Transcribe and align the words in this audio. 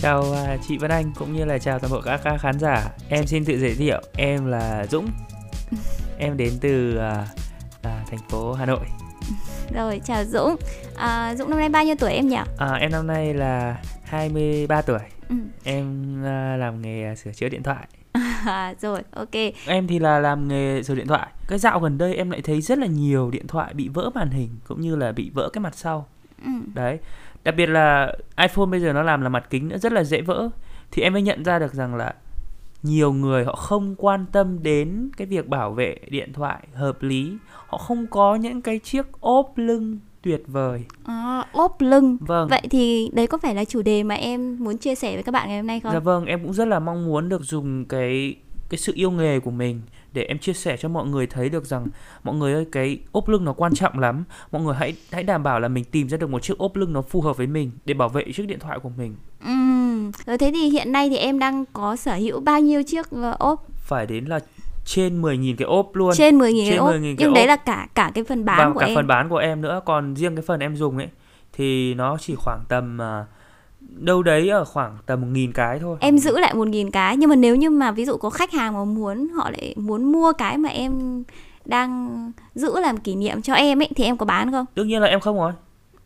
Chào 0.00 0.20
uh, 0.20 0.60
chị 0.68 0.78
Vân 0.78 0.90
Anh 0.90 1.12
cũng 1.18 1.32
như 1.32 1.44
là 1.44 1.58
chào 1.58 1.78
toàn 1.78 1.92
bộ 1.92 2.00
các, 2.00 2.20
khán 2.40 2.58
giả. 2.58 2.90
Em 3.08 3.26
xin 3.26 3.44
tự 3.44 3.58
giới 3.58 3.74
thiệu, 3.74 4.02
em 4.16 4.46
là 4.46 4.86
Dũng. 4.86 5.08
em 6.18 6.36
đến 6.36 6.52
từ 6.60 6.96
uh, 6.96 7.28
uh, 7.78 8.10
thành 8.10 8.18
phố 8.28 8.52
Hà 8.52 8.66
Nội. 8.66 8.86
Rồi, 9.74 10.00
chào 10.04 10.24
Dũng. 10.24 10.56
À, 10.96 11.34
Dũng 11.34 11.50
năm 11.50 11.58
nay 11.58 11.68
bao 11.68 11.84
nhiêu 11.84 11.94
tuổi 11.98 12.12
em 12.12 12.28
nhỉ? 12.28 12.36
À, 12.58 12.72
em 12.72 12.92
năm 12.92 13.06
nay 13.06 13.34
là 13.34 13.76
23 14.04 14.82
tuổi. 14.82 15.00
Ừ. 15.28 15.36
Em 15.64 16.16
uh, 16.20 16.60
làm 16.60 16.82
nghề 16.82 17.14
sửa 17.14 17.32
chữa 17.32 17.48
điện 17.48 17.62
thoại. 17.62 17.86
À, 18.46 18.74
rồi, 18.80 19.02
ok. 19.12 19.34
Em 19.66 19.86
thì 19.86 19.98
là 19.98 20.18
làm 20.18 20.48
nghề 20.48 20.82
sửa 20.82 20.94
điện 20.94 21.06
thoại. 21.06 21.28
Cái 21.48 21.58
dạo 21.58 21.80
gần 21.80 21.98
đây 21.98 22.14
em 22.14 22.30
lại 22.30 22.40
thấy 22.44 22.60
rất 22.60 22.78
là 22.78 22.86
nhiều 22.86 23.30
điện 23.30 23.46
thoại 23.46 23.74
bị 23.74 23.88
vỡ 23.88 24.10
màn 24.14 24.30
hình 24.30 24.48
cũng 24.68 24.80
như 24.80 24.96
là 24.96 25.12
bị 25.12 25.30
vỡ 25.34 25.50
cái 25.52 25.60
mặt 25.60 25.74
sau. 25.76 26.06
Ừ. 26.44 26.50
Đấy. 26.74 26.98
Đặc 27.48 27.54
biệt 27.56 27.66
là 27.66 28.12
iPhone 28.36 28.66
bây 28.66 28.80
giờ 28.80 28.92
nó 28.92 29.02
làm 29.02 29.20
là 29.20 29.28
mặt 29.28 29.46
kính 29.50 29.68
nữa 29.68 29.78
rất 29.78 29.92
là 29.92 30.04
dễ 30.04 30.20
vỡ. 30.20 30.48
Thì 30.90 31.02
em 31.02 31.12
mới 31.12 31.22
nhận 31.22 31.42
ra 31.42 31.58
được 31.58 31.74
rằng 31.74 31.94
là 31.94 32.14
nhiều 32.82 33.12
người 33.12 33.44
họ 33.44 33.54
không 33.54 33.94
quan 33.98 34.26
tâm 34.32 34.62
đến 34.62 35.10
cái 35.16 35.26
việc 35.26 35.48
bảo 35.48 35.72
vệ 35.72 35.96
điện 36.10 36.32
thoại 36.32 36.66
hợp 36.74 37.02
lý. 37.02 37.36
Họ 37.66 37.78
không 37.78 38.06
có 38.06 38.34
những 38.34 38.62
cái 38.62 38.78
chiếc 38.78 39.20
ốp 39.20 39.52
lưng 39.58 39.98
tuyệt 40.22 40.42
vời. 40.46 40.84
À, 41.04 41.44
ốp 41.52 41.80
lưng. 41.80 42.16
Vâng. 42.20 42.48
Vậy 42.48 42.62
thì 42.70 43.10
đấy 43.12 43.26
có 43.26 43.38
phải 43.38 43.54
là 43.54 43.64
chủ 43.64 43.82
đề 43.82 44.02
mà 44.02 44.14
em 44.14 44.56
muốn 44.64 44.78
chia 44.78 44.94
sẻ 44.94 45.14
với 45.14 45.22
các 45.22 45.32
bạn 45.32 45.48
ngày 45.48 45.58
hôm 45.58 45.66
nay 45.66 45.80
không? 45.80 45.92
Dạ 45.92 45.98
vâng, 45.98 46.24
em 46.24 46.42
cũng 46.42 46.52
rất 46.52 46.68
là 46.68 46.78
mong 46.78 47.06
muốn 47.06 47.28
được 47.28 47.42
dùng 47.42 47.84
cái 47.84 48.36
cái 48.70 48.78
sự 48.78 48.92
yêu 48.96 49.10
nghề 49.10 49.40
của 49.40 49.50
mình 49.50 49.80
để 50.12 50.22
em 50.22 50.38
chia 50.38 50.52
sẻ 50.52 50.76
cho 50.76 50.88
mọi 50.88 51.06
người 51.06 51.26
thấy 51.26 51.48
được 51.48 51.64
rằng 51.66 51.86
mọi 52.24 52.34
người 52.36 52.52
ơi 52.52 52.66
cái 52.72 52.98
ốp 53.12 53.28
lưng 53.28 53.44
nó 53.44 53.52
quan 53.52 53.74
trọng 53.74 53.98
lắm. 53.98 54.24
Mọi 54.52 54.62
người 54.62 54.74
hãy 54.74 54.94
hãy 55.12 55.22
đảm 55.22 55.42
bảo 55.42 55.60
là 55.60 55.68
mình 55.68 55.84
tìm 55.84 56.08
ra 56.08 56.16
được 56.16 56.30
một 56.30 56.42
chiếc 56.42 56.58
ốp 56.58 56.76
lưng 56.76 56.92
nó 56.92 57.02
phù 57.02 57.20
hợp 57.20 57.36
với 57.36 57.46
mình 57.46 57.70
để 57.84 57.94
bảo 57.94 58.08
vệ 58.08 58.24
chiếc 58.34 58.46
điện 58.46 58.58
thoại 58.58 58.78
của 58.82 58.88
mình. 58.96 59.16
Ừm, 59.44 60.10
rồi 60.26 60.38
thế 60.38 60.50
thì 60.54 60.68
hiện 60.70 60.92
nay 60.92 61.08
thì 61.08 61.16
em 61.16 61.38
đang 61.38 61.64
có 61.72 61.96
sở 61.96 62.14
hữu 62.14 62.40
bao 62.40 62.60
nhiêu 62.60 62.82
chiếc 62.82 63.10
ờ, 63.10 63.36
ốp? 63.38 63.66
Phải 63.76 64.06
đến 64.06 64.24
là 64.24 64.40
trên 64.84 65.22
10.000 65.22 65.56
cái 65.56 65.66
ốp 65.66 65.90
luôn. 65.94 66.12
Trên 66.16 66.38
10.000 66.38 66.60
cái 66.62 66.70
Trên 66.70 66.78
ốp. 66.78 66.90
10.000 66.90 67.02
cái 67.02 67.14
Nhưng 67.18 67.34
đấy 67.34 67.42
ốp. 67.44 67.48
là 67.48 67.56
cả 67.56 67.88
cả 67.94 68.10
cái 68.14 68.24
phần 68.24 68.44
bán 68.44 68.58
và 68.58 68.72
của 68.74 68.80
cả 68.80 68.86
em. 68.86 68.94
phần 68.94 69.06
bán 69.06 69.28
của 69.28 69.36
em 69.36 69.60
nữa, 69.60 69.80
còn 69.84 70.14
riêng 70.16 70.36
cái 70.36 70.42
phần 70.46 70.60
em 70.60 70.76
dùng 70.76 70.96
ấy 70.98 71.08
thì 71.52 71.94
nó 71.94 72.16
chỉ 72.20 72.34
khoảng 72.34 72.60
tầm 72.68 73.02
à, 73.02 73.24
đâu 73.88 74.22
đấy 74.22 74.48
ở 74.48 74.64
khoảng 74.64 74.96
tầm 75.06 75.34
1.000 75.34 75.52
cái 75.54 75.78
thôi. 75.78 75.96
Em 76.00 76.18
giữ 76.18 76.38
lại 76.38 76.54
1.000 76.54 76.90
cái 76.90 77.16
nhưng 77.16 77.30
mà 77.30 77.36
nếu 77.36 77.56
như 77.56 77.70
mà 77.70 77.90
ví 77.90 78.04
dụ 78.04 78.16
có 78.16 78.30
khách 78.30 78.52
hàng 78.52 78.74
mà 78.74 78.84
muốn 78.84 79.28
họ 79.28 79.50
lại 79.50 79.74
muốn 79.76 80.12
mua 80.12 80.32
cái 80.32 80.58
mà 80.58 80.68
em 80.68 81.22
đang 81.64 82.32
giữ 82.54 82.80
làm 82.80 82.96
kỷ 82.96 83.14
niệm 83.14 83.42
cho 83.42 83.54
em 83.54 83.82
ấy 83.82 83.88
thì 83.96 84.04
em 84.04 84.16
có 84.16 84.26
bán 84.26 84.52
không? 84.52 84.66
Đương 84.74 84.88
nhiên 84.88 85.00
là 85.00 85.08
em 85.08 85.20
không 85.20 85.38
rồi. 85.38 85.52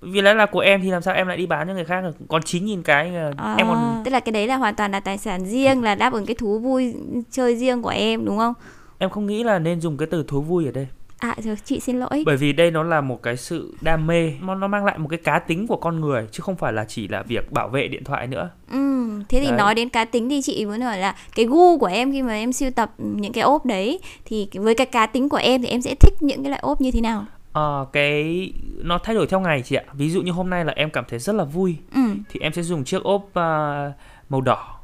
Vì 0.00 0.20
lẽ 0.20 0.34
là 0.34 0.46
của 0.46 0.60
em 0.60 0.80
thì 0.82 0.90
làm 0.90 1.02
sao 1.02 1.14
em 1.14 1.26
lại 1.26 1.36
đi 1.36 1.46
bán 1.46 1.66
cho 1.66 1.74
người 1.74 1.84
khác 1.84 2.00
được. 2.00 2.16
Còn 2.28 2.42
9.000 2.42 2.82
cái 2.82 3.12
À, 3.36 3.54
em 3.58 3.66
còn 3.66 4.02
tức 4.04 4.10
là 4.10 4.20
cái 4.20 4.32
đấy 4.32 4.46
là 4.46 4.56
hoàn 4.56 4.74
toàn 4.74 4.92
là 4.92 5.00
tài 5.00 5.18
sản 5.18 5.46
riêng 5.46 5.82
là 5.82 5.94
đáp 5.94 6.12
ứng 6.12 6.26
cái 6.26 6.34
thú 6.34 6.58
vui 6.58 6.94
chơi 7.30 7.56
riêng 7.56 7.82
của 7.82 7.88
em 7.88 8.24
đúng 8.24 8.38
không? 8.38 8.54
em 8.98 9.10
không 9.10 9.26
nghĩ 9.26 9.42
là 9.42 9.58
nên 9.58 9.80
dùng 9.80 9.96
cái 9.96 10.08
từ 10.10 10.24
thú 10.28 10.40
vui 10.40 10.66
ở 10.66 10.72
đây. 10.72 10.86
À 11.22 11.34
rồi 11.38 11.56
chị 11.64 11.80
xin 11.80 12.00
lỗi. 12.00 12.22
Bởi 12.26 12.36
vì 12.36 12.52
đây 12.52 12.70
nó 12.70 12.82
là 12.82 13.00
một 13.00 13.22
cái 13.22 13.36
sự 13.36 13.74
đam 13.80 14.06
mê, 14.06 14.32
nó 14.40 14.54
nó 14.54 14.66
mang 14.68 14.84
lại 14.84 14.98
một 14.98 15.08
cái 15.08 15.18
cá 15.24 15.38
tính 15.38 15.66
của 15.66 15.76
con 15.76 16.00
người 16.00 16.26
chứ 16.32 16.40
không 16.40 16.56
phải 16.56 16.72
là 16.72 16.84
chỉ 16.84 17.08
là 17.08 17.22
việc 17.22 17.52
bảo 17.52 17.68
vệ 17.68 17.88
điện 17.88 18.04
thoại 18.04 18.26
nữa. 18.26 18.50
Ừ, 18.72 19.10
thế 19.28 19.40
thì 19.40 19.46
Đấy. 19.48 19.58
nói 19.58 19.74
đến 19.74 19.88
cá 19.88 20.04
tính 20.04 20.28
thì 20.28 20.42
chị 20.42 20.66
muốn 20.66 20.80
hỏi 20.80 20.98
là 20.98 21.14
cái 21.34 21.46
gu 21.46 21.78
của 21.78 21.86
em 21.86 22.12
khi 22.12 22.22
mà 22.22 22.32
em 22.32 22.52
sưu 22.52 22.70
tập 22.70 22.92
những 22.98 23.32
cái 23.32 23.42
ốp 23.44 23.66
đấy 23.66 24.00
thì 24.24 24.48
với 24.54 24.74
cái 24.74 24.86
cá 24.86 25.06
tính 25.06 25.28
của 25.28 25.36
em 25.36 25.62
thì 25.62 25.68
em 25.68 25.82
sẽ 25.82 25.94
thích 25.94 26.14
những 26.22 26.42
cái 26.42 26.50
loại 26.50 26.60
ốp 26.62 26.80
như 26.80 26.90
thế 26.90 27.00
nào? 27.00 27.24
Ờ, 27.52 27.86
cái 27.92 28.52
nó 28.82 28.98
thay 28.98 29.14
đổi 29.14 29.26
theo 29.26 29.40
ngày 29.40 29.62
chị 29.62 29.76
ạ. 29.76 29.82
Ví 29.92 30.10
dụ 30.10 30.22
như 30.22 30.32
hôm 30.32 30.50
nay 30.50 30.64
là 30.64 30.72
em 30.76 30.90
cảm 30.90 31.04
thấy 31.08 31.18
rất 31.18 31.34
là 31.34 31.44
vui 31.44 31.76
Ừ. 31.94 32.00
thì 32.30 32.40
em 32.40 32.52
sẽ 32.52 32.62
dùng 32.62 32.84
chiếc 32.84 33.02
ốp 33.02 33.34
à, 33.34 33.92
màu 34.28 34.40
đỏ. 34.40 34.80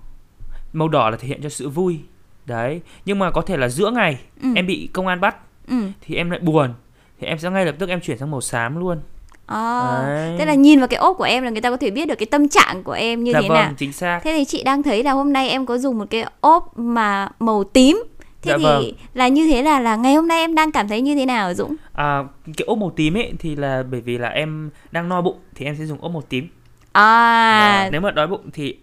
Màu 0.73 0.89
đỏ 0.89 1.11
là 1.11 1.17
thể 1.17 1.29
hiện 1.29 1.41
cho 1.43 1.49
sự 1.49 1.69
vui. 1.69 1.99
Đấy, 2.47 2.81
nhưng 3.05 3.19
mà 3.19 3.31
có 3.31 3.41
thể 3.43 3.57
là 3.57 3.69
giữa 3.69 3.91
ngày 3.91 4.19
Ừ. 4.43 4.49
em 4.57 4.67
bị 4.67 4.89
công 4.93 5.07
an 5.07 5.21
bắt 5.21 5.37
Ừ. 5.71 5.77
thì 6.01 6.15
em 6.15 6.31
lại 6.31 6.41
buồn 6.41 6.75
thì 7.21 7.27
em 7.27 7.39
sẽ 7.39 7.51
ngay 7.51 7.67
lập 7.67 7.75
tức 7.79 7.89
em 7.89 8.01
chuyển 8.01 8.19
sang 8.19 8.31
màu 8.31 8.41
xám 8.41 8.77
luôn. 8.81 8.99
À, 9.47 10.03
Đấy. 10.07 10.37
tức 10.39 10.45
là 10.45 10.55
nhìn 10.55 10.79
vào 10.79 10.89
cái 10.89 10.99
ốp 10.99 11.17
của 11.17 11.25
em 11.25 11.43
là 11.45 11.51
người 11.51 11.61
ta 11.61 11.71
có 11.71 11.77
thể 11.77 11.91
biết 11.91 12.09
được 12.09 12.15
cái 12.19 12.27
tâm 12.27 12.49
trạng 12.49 12.83
của 12.83 12.93
em 12.93 13.25
như 13.25 13.33
dạ 13.33 13.41
thế 13.43 13.49
vâng, 13.49 13.59
nào. 13.59 13.73
chính 13.79 13.93
xác. 13.93 14.21
Thế 14.25 14.35
thì 14.37 14.45
chị 14.45 14.63
đang 14.63 14.83
thấy 14.83 15.03
là 15.03 15.13
hôm 15.13 15.33
nay 15.33 15.49
em 15.49 15.67
có 15.67 15.79
dùng 15.79 15.99
một 15.99 16.05
cái 16.11 16.25
ốp 16.41 16.79
mà 16.79 17.29
màu 17.39 17.65
tím. 17.65 18.03
Thế 18.43 18.51
Dạ 18.51 18.59
thì 18.59 18.65
vâng. 18.65 18.85
là 19.15 19.29
như 19.29 19.47
thế 19.47 19.63
là 19.63 19.81
là 19.81 19.97
ngày 19.97 20.15
hôm 20.15 20.29
nay 20.29 20.39
em 20.41 20.55
đang 20.55 20.73
cảm 20.73 20.89
thấy 20.89 21.01
như 21.01 21.15
thế 21.15 21.27
nào 21.27 21.55
Dũng? 21.55 21.75
À, 21.93 22.25
cái 22.57 22.65
ốp 22.67 22.79
màu 22.79 22.93
tím 22.97 23.15
ấy 23.17 23.33
thì 23.39 23.57
là 23.57 23.83
bởi 23.91 24.01
vì 24.01 24.19
là 24.19 24.29
em 24.29 24.71
đang 24.93 25.09
no 25.09 25.21
bụng 25.23 25.37
thì 25.55 25.65
em 25.65 25.77
sẽ 25.79 25.87
dùng 25.87 26.01
ốp 26.01 26.13
màu 26.13 26.23
tím. 26.29 26.49
À, 26.93 27.83
Và 27.85 27.89
nếu 27.93 28.01
mà 28.01 28.11
đói 28.11 28.27
bụng 28.27 28.51
thì 28.53 28.77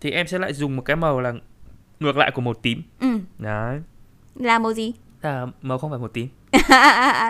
thì 0.00 0.10
em 0.10 0.26
sẽ 0.26 0.38
lại 0.38 0.52
dùng 0.52 0.76
một 0.76 0.82
cái 0.84 0.96
màu 0.96 1.20
là 1.20 1.32
ngược 2.00 2.16
lại 2.16 2.30
của 2.30 2.40
màu 2.40 2.54
tím. 2.54 2.82
ừ, 3.00 3.08
Đấy. 3.38 3.78
là 4.34 4.58
màu 4.58 4.72
gì? 4.72 4.92
Là 5.22 5.46
màu 5.62 5.78
không 5.78 5.90
phải 5.90 5.98
màu 5.98 6.08
tím. 6.08 6.28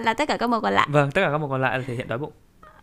là 0.03 0.15
tất 0.19 0.29
cả 0.29 0.37
các 0.37 0.47
màu 0.51 0.61
còn 0.61 0.73
lại. 0.73 0.89
Vâng, 0.91 1.11
tất 1.11 1.21
cả 1.25 1.29
các 1.33 1.39
màu 1.39 1.49
còn 1.49 1.61
lại 1.63 1.79
là 1.79 1.85
thể 1.87 1.95
hiện 1.95 2.09
đói 2.09 2.19
bụng. 2.19 2.33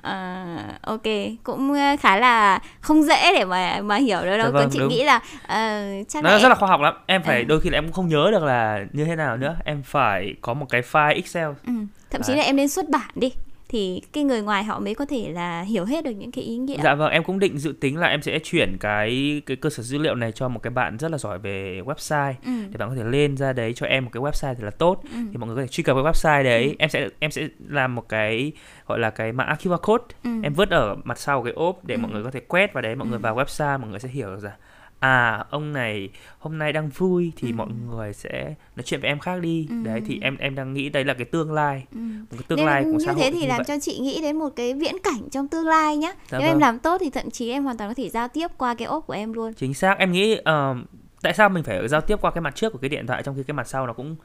À, 0.01 0.57
ok, 0.81 1.01
cũng 1.43 1.73
ờ, 1.73 1.95
khá 1.99 2.17
là 2.17 2.59
không 2.81 3.03
dễ 3.03 3.33
để 3.33 3.45
mà 3.45 3.81
mà 3.81 3.95
hiểu 3.95 4.21
được 4.21 4.37
đâu. 4.37 4.45
Dạ 4.47 4.51
vâng, 4.51 4.63
Còn 4.63 4.69
chị 4.71 4.79
đúng. 4.79 4.89
nghĩ 4.89 5.03
là 5.03 5.19
ờ, 5.47 5.81
chắc 6.07 6.23
Nó 6.23 6.29
là 6.29 6.39
rất 6.39 6.49
là 6.49 6.55
khoa 6.55 6.69
học 6.69 6.81
lắm. 6.81 6.93
Em 7.05 7.23
phải 7.23 7.39
Ừ. 7.39 7.43
đôi 7.47 7.61
khi 7.61 7.69
là 7.69 7.77
em 7.77 7.83
cũng 7.83 7.93
không 7.93 8.07
nhớ 8.07 8.27
được 8.31 8.43
là 8.43 8.79
như 8.93 9.05
thế 9.05 9.15
nào 9.15 9.37
nữa. 9.37 9.55
Em 9.65 9.83
phải 9.85 10.33
có 10.41 10.53
một 10.53 10.65
cái 10.69 10.81
file 10.81 11.15
Excel. 11.15 11.45
ừ, 11.67 11.73
thậm 12.11 12.21
chí 12.21 12.33
Đấy. 12.33 12.37
là 12.37 12.43
em 12.43 12.55
nên 12.55 12.69
xuất 12.69 12.89
bản 12.89 13.09
đi 13.15 13.33
thì 13.69 14.01
cái 14.13 14.23
người 14.23 14.41
ngoài 14.41 14.63
họ 14.63 14.79
mới 14.79 14.95
có 14.95 15.05
thể 15.05 15.29
là 15.31 15.61
hiểu 15.61 15.85
hết 15.85 16.03
được 16.05 16.11
những 16.11 16.31
cái 16.31 16.43
ý 16.43 16.57
nghĩa. 16.57 16.77
Dạ 16.83 16.95
vâng, 16.95 17.11
em 17.11 17.23
cũng 17.23 17.39
định 17.39 17.57
dự 17.57 17.71
tính 17.79 17.97
là 17.97 18.07
em 18.07 18.21
sẽ 18.21 18.39
chuyển 18.43 18.77
cái 18.79 19.41
cái 19.45 19.57
cơ 19.57 19.69
sở 19.69 19.83
dữ 19.83 19.97
liệu 19.97 20.15
này 20.15 20.31
cho 20.31 20.47
một 20.47 20.59
cái 20.63 20.71
bạn 20.71 20.97
rất 20.97 21.11
là 21.11 21.17
giỏi 21.17 21.39
về 21.39 21.81
website 21.85 22.33
Ừ. 22.45 22.51
để 22.71 22.77
bạn 22.77 22.89
có 22.89 22.95
thể 22.95 23.03
lên 23.03 23.37
ra 23.37 23.53
đấy 23.53 23.73
cho 23.75 23.85
em 23.85 24.05
một 24.05 24.11
cái 24.13 24.21
website 24.23 24.53
thật 24.55 24.63
là 24.63 24.71
tốt 24.71 25.01
Ừ. 25.11 25.17
thì 25.31 25.37
mọi 25.37 25.47
người 25.47 25.55
có 25.55 25.61
thể 25.61 25.67
truy 25.67 25.83
cập 25.83 25.95
cái 25.95 26.03
website 26.03 26.43
đấy 26.43 26.75
em 26.79 26.89
sẽ 26.89 27.09
em 27.19 27.31
sẽ 27.31 27.47
làm 27.67 27.95
một 27.95 28.09
cái 28.09 28.51
gọi 28.87 28.99
là 28.99 29.09
cái 29.09 29.31
mã 29.31 29.55
QR 29.63 29.77
code 29.77 30.03
Ừ. 30.23 30.29
em 30.43 30.53
vứt 30.53 30.69
ở 30.69 30.95
mặt 31.03 31.17
sau 31.19 31.43
cái 31.43 31.53
ốp 31.53 31.85
để 31.85 31.95
Ừ. 31.95 31.99
mọi 31.99 32.11
người 32.11 32.23
có 32.23 32.31
thể 32.31 32.39
quét 32.39 32.73
vào 32.73 32.81
đấy 32.81 32.95
mọi 32.95 33.07
người 33.07 33.17
Ừ. 33.17 33.21
vào 33.21 33.35
website 33.35 33.79
mọi 33.79 33.89
người 33.89 33.99
sẽ 33.99 34.09
hiểu 34.09 34.29
được 34.29 34.39
rằng 34.39 34.53
à 34.99 35.43
ông 35.49 35.73
này 35.73 36.09
hôm 36.39 36.57
nay 36.57 36.73
đang 36.73 36.89
vui 36.89 37.31
thì 37.35 37.47
Ừ. 37.51 37.55
mọi 37.55 37.67
người 37.87 38.13
sẽ 38.13 38.43
nói 38.75 38.83
chuyện 38.85 39.01
với 39.01 39.07
em 39.07 39.19
khác 39.19 39.41
đi 39.41 39.67
Ừ. 39.69 39.75
đấy 39.83 40.01
thì 40.05 40.19
em 40.21 40.37
em 40.37 40.55
đang 40.55 40.73
nghĩ 40.73 40.89
đấy 40.89 41.03
là 41.05 41.13
cái 41.13 41.25
tương 41.25 41.51
lai 41.53 41.85
Ừ. 41.91 41.97
một 41.99 42.25
cái 42.31 42.43
tương 42.47 42.57
Nếu 42.57 42.65
lai 42.65 42.83
của 42.83 42.91
như 42.91 43.05
xã 43.05 43.13
thế 43.13 43.31
thì 43.31 43.39
như 43.41 43.47
làm 43.47 43.57
vậy. 43.57 43.65
cho 43.67 43.79
chị 43.81 43.99
nghĩ 43.99 44.21
đến 44.21 44.39
một 44.39 44.49
cái 44.55 44.73
viễn 44.73 44.95
cảnh 45.03 45.29
trong 45.31 45.47
tương 45.47 45.67
lai 45.67 45.97
nhá. 45.97 46.11
Dạ 46.29 46.37
Nếu 46.39 46.47
em 46.47 46.53
vâng. 46.53 46.61
làm 46.61 46.79
tốt 46.79 46.97
thì 47.01 47.09
thậm 47.09 47.29
chí 47.31 47.49
em 47.51 47.63
hoàn 47.63 47.77
toàn 47.77 47.89
có 47.89 47.93
thể 47.93 48.09
giao 48.09 48.27
tiếp 48.27 48.47
qua 48.57 48.75
cái 48.75 48.85
ốp 48.87 49.07
của 49.07 49.13
em 49.13 49.33
luôn. 49.33 49.53
chính 49.53 49.73
xác 49.73 49.97
em 49.99 50.11
nghĩ 50.11 50.35
ờ, 50.43 50.75
tại 51.21 51.33
sao 51.33 51.49
mình 51.49 51.63
phải 51.63 51.87
giao 51.87 52.01
tiếp 52.01 52.15
qua 52.21 52.31
cái 52.31 52.41
mặt 52.41 52.55
trước 52.55 52.73
của 52.73 52.79
cái 52.79 52.89
điện 52.89 53.07
thoại 53.07 53.23
trong 53.23 53.35
khi 53.35 53.43
cái 53.43 53.53
mặt 53.53 53.67
sau 53.67 53.87
nó 53.87 53.93
cũng 53.93 54.15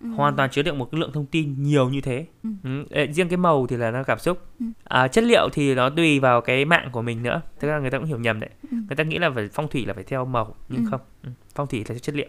Ừ. 0.00 0.06
hoàn 0.08 0.36
toàn 0.36 0.50
chứa 0.50 0.62
đựng 0.62 0.78
một 0.78 0.88
cái 0.92 1.00
lượng 1.00 1.12
thông 1.12 1.26
tin 1.26 1.54
nhiều 1.62 1.88
như 1.88 2.00
thế 2.00 2.26
Ừ. 2.44 2.50
ừ. 2.90 3.06
riêng 3.12 3.28
cái 3.28 3.36
màu 3.36 3.66
thì 3.66 3.76
là 3.76 3.90
nó 3.90 4.02
cảm 4.02 4.18
xúc 4.18 4.38
Ừ. 4.60 4.66
à, 4.84 5.08
chất 5.08 5.24
liệu 5.24 5.48
thì 5.52 5.74
nó 5.74 5.90
tùy 5.90 6.20
vào 6.20 6.40
cái 6.40 6.64
mạng 6.64 6.88
của 6.92 7.02
mình 7.02 7.22
nữa 7.22 7.40
thực 7.60 7.68
ra 7.68 7.78
người 7.78 7.90
ta 7.90 7.98
cũng 7.98 8.06
hiểu 8.06 8.18
nhầm 8.18 8.40
đấy 8.40 8.50
Ừ. 8.70 8.76
người 8.88 8.96
ta 8.96 9.04
nghĩ 9.04 9.18
là 9.18 9.30
phải 9.34 9.48
phong 9.52 9.68
thủy 9.68 9.84
là 9.86 9.94
phải 9.94 10.04
theo 10.04 10.24
màu 10.24 10.54
nhưng 10.68 10.84
Ừ. 10.84 10.88
không 10.90 11.00
ừ. 11.24 11.30
phong 11.54 11.66
thủy 11.66 11.84
là 11.88 11.94
chất 11.98 12.14
liệu 12.14 12.28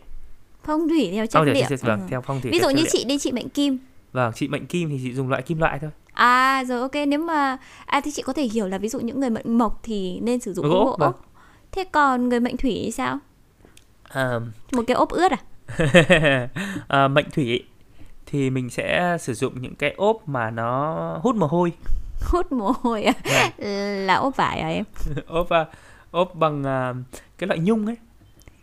Phong 0.64 0.90
thủy 0.90 1.10
theo 1.14 1.26
chất 1.26 1.32
phong 1.34 1.46
thủy 1.46 1.54
liệu. 1.54 1.66
theo, 1.70 1.78
vâng, 1.82 2.00
Ừ. 2.00 2.06
theo 2.10 2.22
phong 2.22 2.42
thủy 2.42 2.52
Ví 2.52 2.60
dụ 2.60 2.70
như 2.70 2.76
liệu. 2.76 2.86
chị 2.90 3.04
đi 3.04 3.18
chị 3.18 3.32
mệnh 3.32 3.50
kim. 3.50 3.78
vâng 4.12 4.32
chị 4.36 4.48
mệnh 4.48 4.66
kim 4.66 4.90
thì 4.90 5.00
chị 5.04 5.14
dùng 5.14 5.30
loại 5.30 5.42
kim 5.42 5.60
loại 5.60 5.80
thôi 5.80 5.90
À 6.14 6.64
rồi 6.68 6.80
ok 6.82 6.96
nếu 7.08 7.20
mà 7.20 7.58
à 7.86 8.02
thì 8.04 8.12
chị 8.12 8.22
có 8.22 8.34
thể 8.34 8.44
hiểu 8.44 8.68
là 8.68 8.78
ví 8.78 8.90
dụ 8.90 9.00
những 9.00 9.20
người 9.20 9.30
mệnh 9.30 9.58
mộc 9.58 9.80
thì 9.84 10.20
nên 10.20 10.40
sử 10.40 10.54
dụng 10.54 10.66
Gỗ, 10.70 10.86
gỗ. 10.86 10.96
vâng. 11.00 11.14
Thế 11.72 11.84
còn 11.84 12.30
người 12.30 12.40
mệnh 12.40 12.58
thủy 12.58 12.82
thì 12.86 12.92
sao? 12.92 13.20
à, 14.04 14.40
Một 14.72 14.84
cái 14.88 14.96
ốp 14.96 15.10
ướt 15.10 15.32
à? 15.32 15.38
à, 16.88 17.08
mệnh 17.08 17.30
thủy 17.32 17.64
thì 18.26 18.50
mình 18.50 18.70
sẽ 18.70 19.18
sử 19.20 19.34
dụng 19.34 19.62
những 19.62 19.76
cái 19.76 19.94
ốp 19.98 20.28
mà 20.28 20.52
nó 20.52 20.94
hút 21.24 21.36
mồ 21.36 21.48
hôi 21.48 21.72
Hút 22.32 22.52
mồ 22.52 22.72
hôi 22.82 23.04
à? 23.04 23.14
Vâng. 23.26 23.68
là 24.08 24.16
ốp 24.16 24.36
vải 24.36 24.60
à 24.60 24.68
em? 24.68 24.84
ốp 25.28 25.50
à, 25.50 25.66
ốp 26.12 26.36
bằng 26.36 26.64
à, 26.64 26.94
cái 27.38 27.48
loại 27.48 27.60
nhung 27.60 27.86
ấy 27.86 27.96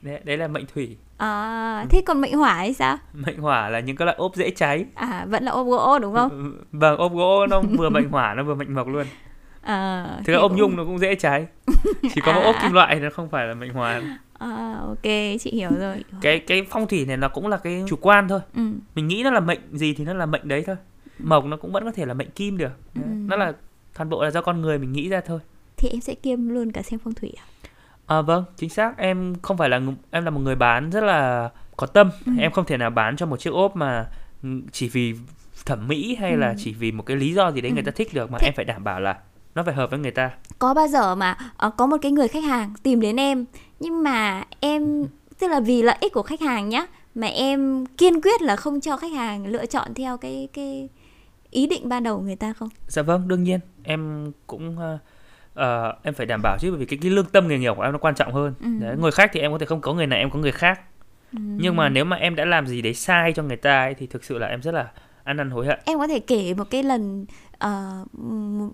đấy, 0.03 0.21
đấy 0.25 0.37
là 0.37 0.49
mệnh 0.49 0.65
thủy 0.75 0.97
À, 1.19 1.81
Ừ. 1.81 1.87
thế 1.91 2.03
còn 2.07 2.21
mệnh 2.21 2.33
hỏa 2.35 2.55
hay 2.55 2.75
sao? 2.75 2.97
mệnh 3.15 3.39
hỏa 3.39 3.69
là 3.69 3.81
những 3.81 3.97
cái 3.97 4.07
loại 4.07 4.17
ốp 4.17 4.35
dễ 4.37 4.51
cháy 4.51 4.85
À, 4.95 5.25
vẫn 5.29 5.45
là 5.45 5.53
ốp 5.53 5.67
gỗ 5.67 5.99
đúng 5.99 6.15
không? 6.15 6.31
Ừ, 6.31 6.65
vâng 6.73 6.97
ốp 6.99 7.13
gỗ 7.13 7.47
nó 7.47 7.61
vừa 7.61 7.89
mệnh 7.89 8.09
hỏa 8.09 8.35
nó 8.35 8.43
vừa 8.43 8.55
mệnh 8.55 8.75
mộc 8.75 8.89
luôn 8.89 9.07
À, 9.63 10.07
thực 10.17 10.23
thì 10.27 10.33
ra 10.33 10.39
ốp 10.39 10.51
cũng- 10.51 10.59
nhung 10.61 10.77
nó 10.77 10.85
cũng 10.85 10.99
dễ 10.99 11.15
cháy 11.15 11.47
chỉ 12.15 12.21
có 12.21 12.33
một 12.33 12.41
À. 12.41 12.47
ốp 12.47 12.55
kim 12.63 12.73
loại 12.73 12.95
thì 12.95 13.01
nó 13.01 13.09
không 13.13 13.29
phải 13.31 13.47
là 13.47 13.55
mệnh 13.55 13.73
hỏa 13.73 14.01
À, 14.39 14.79
ok, 14.87 15.03
chị 15.41 15.51
hiểu 15.53 15.71
rồi. 15.79 16.05
cái 16.21 16.39
cái 16.39 16.63
phong 16.71 16.87
thủy 16.89 17.05
này 17.07 17.17
nó 17.17 17.29
cũng 17.29 17.47
là 17.49 17.57
cái 17.57 17.85
chủ 17.89 17.97
quan 18.01 18.29
thôi 18.29 18.41
Ừ. 18.55 18.63
mình 18.95 19.09
nghĩ 19.09 19.23
nó 19.25 19.31
là 19.31 19.41
mệnh 19.41 19.61
gì 19.73 19.95
thì 19.95 20.05
nó 20.05 20.15
là 20.15 20.27
mệnh 20.27 20.49
đấy 20.49 20.65
thôi 20.67 20.77
mộc 21.19 21.45
nó 21.45 21.57
cũng 21.57 21.73
vẫn 21.73 21.85
có 21.85 21.93
thể 21.93 22.07
là 22.07 22.15
mệnh 22.15 22.31
kim 22.31 22.57
được 22.59 22.73
Ừ. 22.95 23.01
nó 23.05 23.37
là 23.37 23.53
toàn 23.99 24.09
bộ 24.09 24.23
là 24.25 24.31
do 24.31 24.43
con 24.43 24.61
người 24.61 24.79
mình 24.79 24.93
nghĩ 24.93 25.09
ra 25.09 25.21
thôi 25.27 25.41
Thì 25.77 25.89
em 25.89 26.01
sẽ 26.01 26.15
kiêm 26.15 26.49
luôn 26.49 26.73
cả 26.73 26.83
xem 26.83 27.01
phong 27.05 27.15
thủy 27.15 27.33
à? 27.39 27.45
à, 28.07 28.23
vâng 28.23 28.45
chính 28.57 28.71
xác 28.71 28.97
em 28.99 29.35
không 29.43 29.57
phải 29.57 29.69
là 29.69 29.81
em 30.11 30.25
là 30.25 30.31
một 30.31 30.41
người 30.41 30.55
bán 30.57 30.91
rất 30.91 31.05
là 31.05 31.51
có 31.77 31.87
tâm 31.87 32.11
Ừ. 32.27 32.33
em 32.39 32.53
không 32.53 32.65
thể 32.65 32.77
nào 32.77 32.91
bán 32.91 33.17
cho 33.17 33.27
một 33.27 33.41
chiếc 33.41 33.51
ốp 33.53 33.77
mà 33.77 34.07
chỉ 34.73 34.89
vì 34.89 35.15
thẩm 35.67 35.89
mỹ 35.89 36.17
hay 36.21 36.37
là 36.37 36.49
Ừ. 36.49 36.55
chỉ 36.59 36.73
vì 36.75 36.93
một 36.93 37.03
cái 37.03 37.17
lý 37.17 37.35
do 37.35 37.51
gì 37.53 37.61
đấy 37.61 37.71
Ừ. 37.71 37.75
người 37.75 37.83
ta 37.85 37.91
thích 37.93 38.09
được 38.15 38.31
mà 38.31 38.39
Thế- 38.41 38.47
em 38.49 38.55
phải 38.57 38.65
đảm 38.65 38.85
bảo 38.85 39.01
là 39.01 39.17
nó 39.59 39.65
phải 39.65 39.75
hợp 39.75 39.91
với 39.91 39.99
người 39.99 40.11
ta. 40.11 40.31
Có 40.59 40.75
bao 40.75 40.89
giờ 40.89 41.15
mà 41.15 41.37
ờ, 41.57 41.71
có 41.71 41.87
một 41.87 41.97
cái 42.03 42.13
người 42.13 42.29
khách 42.29 42.45
hàng 42.45 42.75
tìm 42.83 43.01
đến 43.01 43.17
em 43.21 43.45
nhưng 43.81 44.03
mà 44.03 44.45
em 44.61 45.07
tức 45.39 45.49
là 45.49 45.61
vì 45.61 45.83
lợi 45.83 45.97
ích 46.01 46.13
của 46.13 46.23
khách 46.23 46.41
hàng 46.41 46.69
nhá 46.69 46.87
mà 47.15 47.27
em 47.27 47.87
kiên 47.87 48.21
quyết 48.21 48.43
là 48.43 48.57
không 48.57 48.81
cho 48.81 48.97
khách 48.97 49.13
hàng 49.13 49.47
lựa 49.47 49.67
chọn 49.67 49.95
theo 49.95 50.17
cái 50.17 50.49
cái 50.53 50.89
ý 51.51 51.67
định 51.67 51.89
ban 51.89 52.03
đầu 52.03 52.17
của 52.17 52.23
người 52.23 52.37
ta 52.37 52.53
không? 52.53 52.69
Dạ 52.89 53.03
vâng 53.03 53.29
đương 53.29 53.43
nhiên. 53.43 53.61
Em 53.85 54.33
cũng 54.47 54.79
ờ, 54.79 54.99
ờ, 55.55 55.95
em 56.03 56.15
phải 56.15 56.27
đảm 56.27 56.41
bảo 56.43 56.57
chứ 56.61 56.71
bởi 56.71 56.79
vì 56.81 56.87
cái, 56.87 56.99
cái 57.03 57.11
lương 57.11 57.27
tâm 57.27 57.49
nghề 57.49 57.59
nghiệp 57.59 57.73
của 57.77 57.83
em 57.83 57.93
nó 57.93 57.99
quan 57.99 58.15
trọng 58.15 58.33
hơn. 58.33 58.55
Ừ. 58.61 58.69
đấy 58.81 58.97
người 58.99 59.11
khác 59.11 59.31
thì 59.33 59.41
em 59.41 59.53
có 59.53 59.59
thể 59.59 59.67
không 59.67 59.81
có 59.81 59.95
người 59.95 60.07
này 60.07 60.19
em 60.19 60.31
có 60.31 60.39
người 60.39 60.53
khác. 60.53 60.81
Ừ. 61.33 61.39
nhưng 61.43 61.77
mà 61.77 61.89
nếu 61.89 62.05
mà 62.05 62.17
em 62.17 62.35
đã 62.35 62.45
làm 62.45 62.67
gì 62.67 62.83
đấy 62.83 62.95
sai 62.95 63.33
cho 63.33 63.43
người 63.43 63.57
ta 63.57 63.81
ấy, 63.81 63.95
thì 63.95 64.07
thực 64.07 64.25
sự 64.25 64.39
là 64.39 64.47
em 64.47 64.63
rất 64.63 64.75
là 64.75 64.91
ăn 65.25 65.37
năn 65.37 65.51
hối 65.51 65.67
hận. 65.67 65.79
Em 65.85 65.99
có 65.99 66.07
thể 66.07 66.21
kể 66.21 66.55
một 66.55 66.71
cái 66.71 66.83
lần 66.83 67.27
ờ, 67.59 68.05
một, 68.13 68.71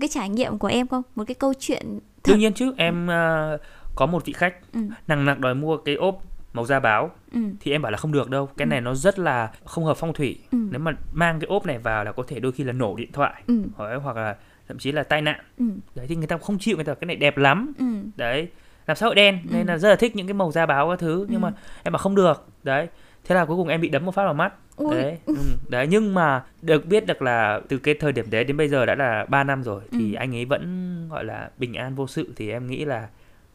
cái 0.00 0.08
trải 0.08 0.28
nghiệm 0.28 0.58
của 0.58 0.68
em 0.68 0.88
không? 0.88 1.02
Một 1.14 1.24
cái 1.26 1.34
câu 1.34 1.52
chuyện 1.60 1.98
thật. 2.22 2.32
Đương 2.32 2.38
nhiên 2.38 2.54
chứ 2.54 2.74
em 2.76 3.06
ờ, 3.06 3.58
có 3.94 4.06
một 4.06 4.24
vị 4.24 4.32
khách 4.32 4.54
Ừ. 4.72 4.80
nặng 5.08 5.24
nặc 5.24 5.38
đòi 5.38 5.54
mua 5.54 5.76
cái 5.76 5.94
ốp 5.94 6.22
màu 6.52 6.66
da 6.66 6.80
báo 6.80 7.10
ừ, 7.32 7.40
thì 7.60 7.72
em 7.72 7.82
bảo 7.82 7.92
là 7.92 7.98
không 7.98 8.12
được 8.12 8.30
đâu 8.30 8.46
cái 8.56 8.66
này 8.66 8.80
nó 8.80 8.94
rất 8.94 9.18
là 9.18 9.50
không 9.64 9.84
hợp 9.84 9.96
phong 9.96 10.12
thủy. 10.12 10.38
Ừ, 10.52 10.58
nếu 10.70 10.80
mà 10.80 10.92
mang 11.12 11.40
cái 11.40 11.46
ốp 11.48 11.66
này 11.66 11.78
vào 11.78 12.04
là 12.04 12.12
có 12.12 12.22
thể 12.28 12.40
đôi 12.40 12.52
khi 12.52 12.64
là 12.64 12.72
nổ 12.72 12.96
điện 12.96 13.12
thoại 13.12 13.42
ừ, 13.46 13.62
hoặc 14.02 14.16
là 14.16 14.36
thậm 14.68 14.78
chí 14.78 14.92
là 14.92 15.02
tai 15.02 15.22
nạn. 15.22 15.40
Ừ, 15.58 15.64
đấy 15.94 16.06
thì 16.08 16.16
người 16.16 16.26
ta 16.26 16.38
không 16.38 16.58
chịu 16.58 16.76
người 16.76 16.84
ta 16.84 16.94
cái 16.94 17.06
này 17.06 17.16
đẹp 17.16 17.36
lắm. 17.36 17.72
Ừ, 17.78 17.84
đấy 18.16 18.48
làm 18.86 18.96
xã 18.96 19.06
hội 19.06 19.14
đen 19.14 19.38
nên 19.50 19.66
Ừ. 19.66 19.70
là 19.70 19.78
rất 19.78 19.88
là 19.88 19.96
thích 19.96 20.16
những 20.16 20.26
cái 20.26 20.34
màu 20.34 20.52
da 20.52 20.66
báo 20.66 20.90
các 20.90 20.98
thứ 20.98 21.26
nhưng 21.28 21.40
Ừ. 21.42 21.44
mà 21.44 21.52
em 21.82 21.92
bảo 21.92 21.98
không 21.98 22.14
được. 22.14 22.46
Đấy 22.62 22.88
thế 23.24 23.34
là 23.34 23.44
cuối 23.44 23.56
cùng 23.56 23.68
em 23.68 23.80
bị 23.80 23.88
đấm 23.88 24.04
một 24.06 24.14
phát 24.14 24.24
vào 24.24 24.34
mắt 24.34 24.52
Ui. 24.76 24.94
đấy 24.94 25.18
ừ. 25.26 25.34
đấy 25.68 25.86
nhưng 25.90 26.14
mà 26.14 26.42
được 26.62 26.86
biết 26.86 27.06
được 27.06 27.22
là 27.22 27.60
từ 27.68 27.78
cái 27.78 27.94
thời 27.94 28.12
điểm 28.12 28.26
đấy 28.30 28.44
đến 28.44 28.56
bây 28.56 28.68
giờ 28.68 28.86
đã 28.86 28.94
là 28.94 29.26
3 29.28 29.44
năm 29.44 29.62
rồi 29.62 29.82
thì 29.92 30.14
Ừ. 30.14 30.18
anh 30.18 30.34
ấy 30.34 30.44
vẫn 30.44 31.08
gọi 31.10 31.24
là 31.24 31.50
bình 31.58 31.74
an 31.74 31.94
vô 31.94 32.06
sự 32.06 32.32
thì 32.36 32.50
em 32.50 32.66
nghĩ 32.66 32.84
là 32.84 33.08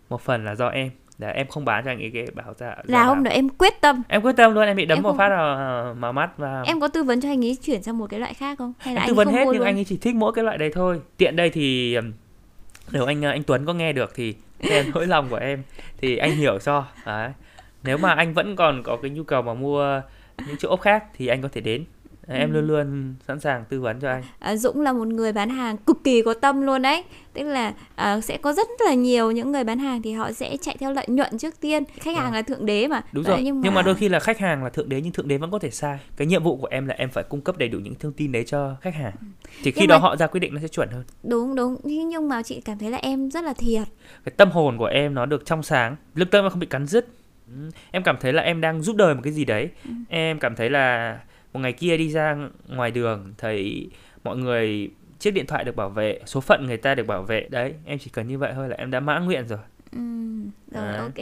một 0.09 0.21
phần 0.21 0.45
là 0.45 0.55
do 0.55 0.67
em 0.67 0.89
đấy 1.17 1.33
em 1.33 1.47
không 1.47 1.65
bán 1.65 1.83
cho 1.85 1.91
anh 1.91 1.99
ấy 1.99 2.11
cái 2.13 2.27
bảo 2.35 2.53
da 2.57 2.67
da 2.69 2.83
là 2.85 3.03
hôm 3.03 3.23
đó 3.23 3.31
em 3.31 3.49
quyết 3.49 3.81
tâm 3.81 4.03
em 4.07 4.21
quyết 4.21 4.35
tâm 4.37 4.53
luôn 4.53 4.63
em 4.65 4.75
bị 4.77 4.85
đấm 4.85 4.97
Em 4.97 5.03
một 5.03 5.09
không- 5.09 5.17
phát 5.17 5.29
vào, 5.29 5.93
vào 5.93 6.13
mắt 6.13 6.37
và 6.37 6.63
em 6.65 6.79
có 6.79 6.87
tư 6.87 7.03
vấn 7.03 7.21
cho 7.21 7.29
anh 7.29 7.45
ấy 7.45 7.57
chuyển 7.63 7.83
sang 7.83 7.97
một 7.97 8.07
cái 8.09 8.19
loại 8.19 8.33
khác 8.33 8.57
không 8.57 8.73
hay 8.79 8.95
là 8.95 9.01
em 9.01 9.07
tư 9.07 9.13
vấn 9.13 9.27
hết 9.27 9.43
nhưng 9.45 9.57
luôn 9.57 9.65
anh 9.65 9.77
ấy 9.77 9.83
chỉ 9.85 9.97
thích 9.97 10.15
mỗi 10.15 10.33
cái 10.33 10.43
loại 10.43 10.57
đấy 10.57 10.71
thôi 10.73 11.01
tiện 11.17 11.35
đây 11.35 11.49
thì 11.49 11.97
nếu 12.91 13.05
anh 13.05 13.21
anh 13.25 13.43
Tuấn 13.43 13.65
có 13.65 13.73
nghe 13.73 13.93
được 13.93 14.11
thì 14.15 14.35
nghe 14.59 14.83
nỗi 14.93 15.07
lòng 15.07 15.29
của 15.29 15.35
em 15.35 15.63
thì 16.01 16.17
anh 16.17 16.31
hiểu 16.35 16.59
cho 16.59 16.85
đấy. 17.05 17.31
Nếu 17.87 17.97
mà 17.97 18.13
anh 18.13 18.33
vẫn 18.33 18.55
còn 18.55 18.83
có 18.83 18.97
cái 19.01 19.11
nhu 19.11 19.23
cầu 19.23 19.41
mà 19.41 19.53
mua 19.53 20.01
những 20.47 20.55
chỗ 20.59 20.69
ốp 20.69 20.81
khác 20.81 21.03
thì 21.17 21.27
anh 21.27 21.41
có 21.41 21.49
thể 21.51 21.61
đến. 21.61 21.85
Em 22.29 22.49
Ừ. 22.49 22.53
luôn 22.61 22.67
luôn 22.67 23.15
sẵn 23.27 23.39
sàng 23.39 23.65
tư 23.69 23.81
vấn 23.81 23.99
cho 23.99 24.09
anh. 24.09 24.23
À, 24.39 24.55
Dũng 24.55 24.81
là 24.81 24.93
một 24.93 25.07
người 25.07 25.33
bán 25.33 25.49
hàng 25.49 25.77
cực 25.77 25.97
kỳ 26.03 26.21
có 26.21 26.33
tâm 26.33 26.61
luôn 26.61 26.81
đấy. 26.81 27.03
Tức 27.33 27.43
là 27.43 27.73
à, 27.95 28.21
sẽ 28.21 28.37
có 28.37 28.53
rất 28.53 28.67
là 28.85 28.93
nhiều 28.93 29.31
những 29.31 29.51
người 29.51 29.63
bán 29.63 29.79
hàng 29.79 30.01
thì 30.01 30.11
họ 30.11 30.31
sẽ 30.31 30.57
chạy 30.61 30.75
theo 30.79 30.93
lợi 30.93 31.05
nhuận 31.09 31.37
trước 31.37 31.59
tiên. 31.61 31.83
Khách 31.99 32.17
hàng 32.17 32.33
là 32.33 32.41
thượng 32.41 32.65
đế 32.65 32.87
mà. 32.87 33.01
Đúng 33.11 33.23
Đấy, 33.23 33.31
rồi 33.35 33.43
nhưng 33.43 33.61
nhưng 33.61 33.73
mà, 33.73 33.81
mà 33.81 33.85
đôi 33.85 33.95
khi 33.95 34.09
là 34.09 34.19
khách 34.19 34.39
hàng 34.39 34.63
là 34.63 34.69
thượng 34.69 34.89
đế 34.89 35.01
nhưng 35.01 35.11
thượng 35.13 35.27
đế 35.27 35.37
vẫn 35.37 35.51
có 35.51 35.59
thể 35.59 35.71
sai. 35.71 35.99
Cái 36.17 36.27
nhiệm 36.27 36.43
vụ 36.43 36.57
của 36.57 36.67
em 36.71 36.87
là 36.87 36.95
em 36.97 37.09
phải 37.09 37.23
cung 37.23 37.41
cấp 37.41 37.57
đầy 37.57 37.69
đủ 37.69 37.79
những 37.79 37.95
thông 37.95 38.13
tin 38.13 38.31
đấy 38.31 38.43
cho 38.47 38.75
khách 38.81 38.95
hàng. 38.95 39.13
Thì 39.63 39.71
khi 39.71 39.81
Nhưng 39.81 39.87
đó 39.87 39.97
mà- 39.97 40.01
họ 40.01 40.15
ra 40.15 40.27
quyết 40.27 40.39
định 40.39 40.53
nó 40.53 40.61
sẽ 40.61 40.67
chuẩn 40.67 40.89
hơn. 40.89 41.03
Đúng 41.23 41.55
đúng. 41.55 41.75
Nhưng 41.83 42.27
mà 42.29 42.41
chị 42.43 42.61
cảm 42.65 42.77
thấy 42.77 42.91
là 42.91 42.97
em 42.97 43.31
rất 43.31 43.43
là 43.43 43.53
thiệt. 43.53 43.87
Cái 44.25 44.33
tâm 44.37 44.51
hồn 44.51 44.77
của 44.77 44.85
em 44.85 45.13
nó 45.13 45.25
được 45.25 45.45
trong 45.45 45.63
sáng. 45.63 45.95
Lương 46.15 46.29
tâm 46.29 46.43
nó 46.43 46.49
không 46.49 46.59
bị 46.59 46.67
cắn 46.67 46.85
rứt 46.87 47.07
Ừ, 47.47 47.69
em 47.91 48.03
cảm 48.03 48.17
thấy 48.21 48.33
là 48.33 48.41
em 48.43 48.61
đang 48.61 48.81
giúp 48.81 48.95
đời 48.95 49.15
một 49.15 49.21
cái 49.23 49.33
gì 49.33 49.45
đấy 49.45 49.69
Ừ. 49.85 49.91
em 50.09 50.39
cảm 50.39 50.55
thấy 50.55 50.69
là 50.69 51.19
một 51.53 51.59
ngày 51.59 51.73
kia 51.73 51.97
đi 51.97 52.09
ra 52.09 52.37
ngoài 52.67 52.91
đường 52.91 53.33
thấy 53.37 53.87
mọi 54.23 54.37
người 54.37 54.89
chiếc 55.19 55.31
điện 55.31 55.45
thoại 55.45 55.63
được 55.63 55.75
bảo 55.75 55.89
vệ 55.89 56.19
số 56.25 56.41
phận 56.41 56.65
người 56.67 56.77
ta 56.77 56.95
được 56.95 57.07
bảo 57.07 57.23
vệ 57.23 57.47
đấy 57.49 57.73
em 57.85 57.99
chỉ 57.99 58.09
cần 58.13 58.27
như 58.27 58.37
vậy 58.37 58.51
thôi 58.55 58.69
là 58.69 58.75
em 58.79 58.91
đã 58.91 58.99
mãn 58.99 59.25
nguyện 59.25 59.47
rồi 59.47 59.59
Ừm, 59.91 60.43
rồi 60.71 60.83
Đấy. 60.83 60.97
ok 60.97 61.15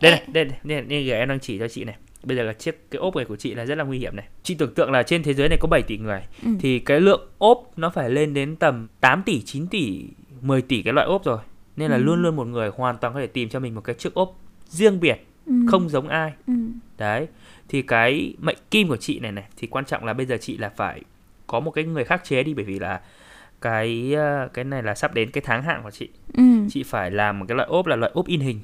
đây 0.00 0.10
này 0.10 0.22
đây 0.32 0.44
đây, 0.44 0.54
đây, 0.64 0.82
đây 1.08 1.10
em 1.10 1.28
đang 1.28 1.40
chỉ 1.40 1.58
cho 1.58 1.68
chị 1.68 1.84
này 1.84 1.94
bây 2.22 2.36
giờ 2.36 2.42
là 2.42 2.52
chiếc 2.52 2.90
cái 2.90 2.98
ốp 2.98 3.16
này 3.16 3.24
của 3.24 3.36
chị 3.36 3.54
là 3.54 3.64
rất 3.64 3.78
là 3.78 3.84
nguy 3.84 3.98
hiểm 3.98 4.16
này 4.16 4.26
chị 4.42 4.54
tưởng 4.54 4.74
tượng 4.74 4.90
là 4.90 5.02
trên 5.02 5.22
thế 5.22 5.34
giới 5.34 5.48
này 5.48 5.58
có 5.60 5.68
7 5.68 5.82
tỷ 5.82 5.98
người 5.98 6.20
Ừ. 6.44 6.50
thì 6.60 6.78
cái 6.78 7.00
lượng 7.00 7.28
ốp 7.38 7.72
nó 7.76 7.90
phải 7.90 8.10
lên 8.10 8.34
đến 8.34 8.56
tầm 8.56 8.88
8 9.00 9.22
tỷ 9.22 9.40
9 9.42 9.66
tỷ 9.66 10.04
10 10.40 10.62
tỷ 10.62 10.82
cái 10.82 10.92
loại 10.94 11.06
ốp 11.06 11.24
rồi 11.24 11.38
nên 11.76 11.90
là 11.90 11.96
Ừ. 11.96 12.02
luôn 12.02 12.22
luôn 12.22 12.36
một 12.36 12.46
người 12.46 12.68
hoàn 12.74 12.96
toàn 12.98 13.14
có 13.14 13.20
thể 13.20 13.26
tìm 13.26 13.48
cho 13.48 13.60
mình 13.60 13.74
một 13.74 13.80
cái 13.80 13.94
chiếc 13.94 14.14
ốp 14.14 14.40
riêng 14.68 15.00
biệt 15.00 15.26
Ừm, 15.46 15.66
không 15.66 15.88
giống 15.88 16.08
ai. 16.08 16.32
Ừm, 16.46 16.72
đấy 16.98 17.26
thì 17.68 17.82
cái 17.82 18.34
mệnh 18.38 18.56
kim 18.70 18.88
của 18.88 18.96
chị 18.96 19.18
này 19.20 19.32
này 19.32 19.44
thì 19.56 19.66
quan 19.66 19.84
trọng 19.84 20.04
là 20.04 20.12
bây 20.12 20.26
giờ 20.26 20.36
chị 20.40 20.58
là 20.58 20.68
phải 20.68 21.00
có 21.46 21.60
một 21.60 21.70
cái 21.70 21.84
người 21.84 22.04
khắc 22.04 22.24
chế 22.24 22.42
đi 22.42 22.54
bởi 22.54 22.64
vì 22.64 22.78
là 22.78 23.00
cái 23.60 24.14
ờ, 24.14 24.48
cái 24.54 24.64
này 24.64 24.82
là 24.82 24.94
sắp 24.94 25.14
đến 25.14 25.30
cái 25.30 25.42
tháng 25.46 25.62
hạn 25.62 25.80
của 25.82 25.90
chị. 25.90 26.08
Ừm. 26.34 26.68
chị 26.70 26.82
phải 26.82 27.10
làm 27.10 27.38
một 27.38 27.44
cái 27.48 27.56
loại 27.56 27.68
ốp 27.68 27.86
là 27.86 27.96
loại 27.96 28.12
ốp 28.14 28.26
in 28.26 28.40
hình. 28.40 28.60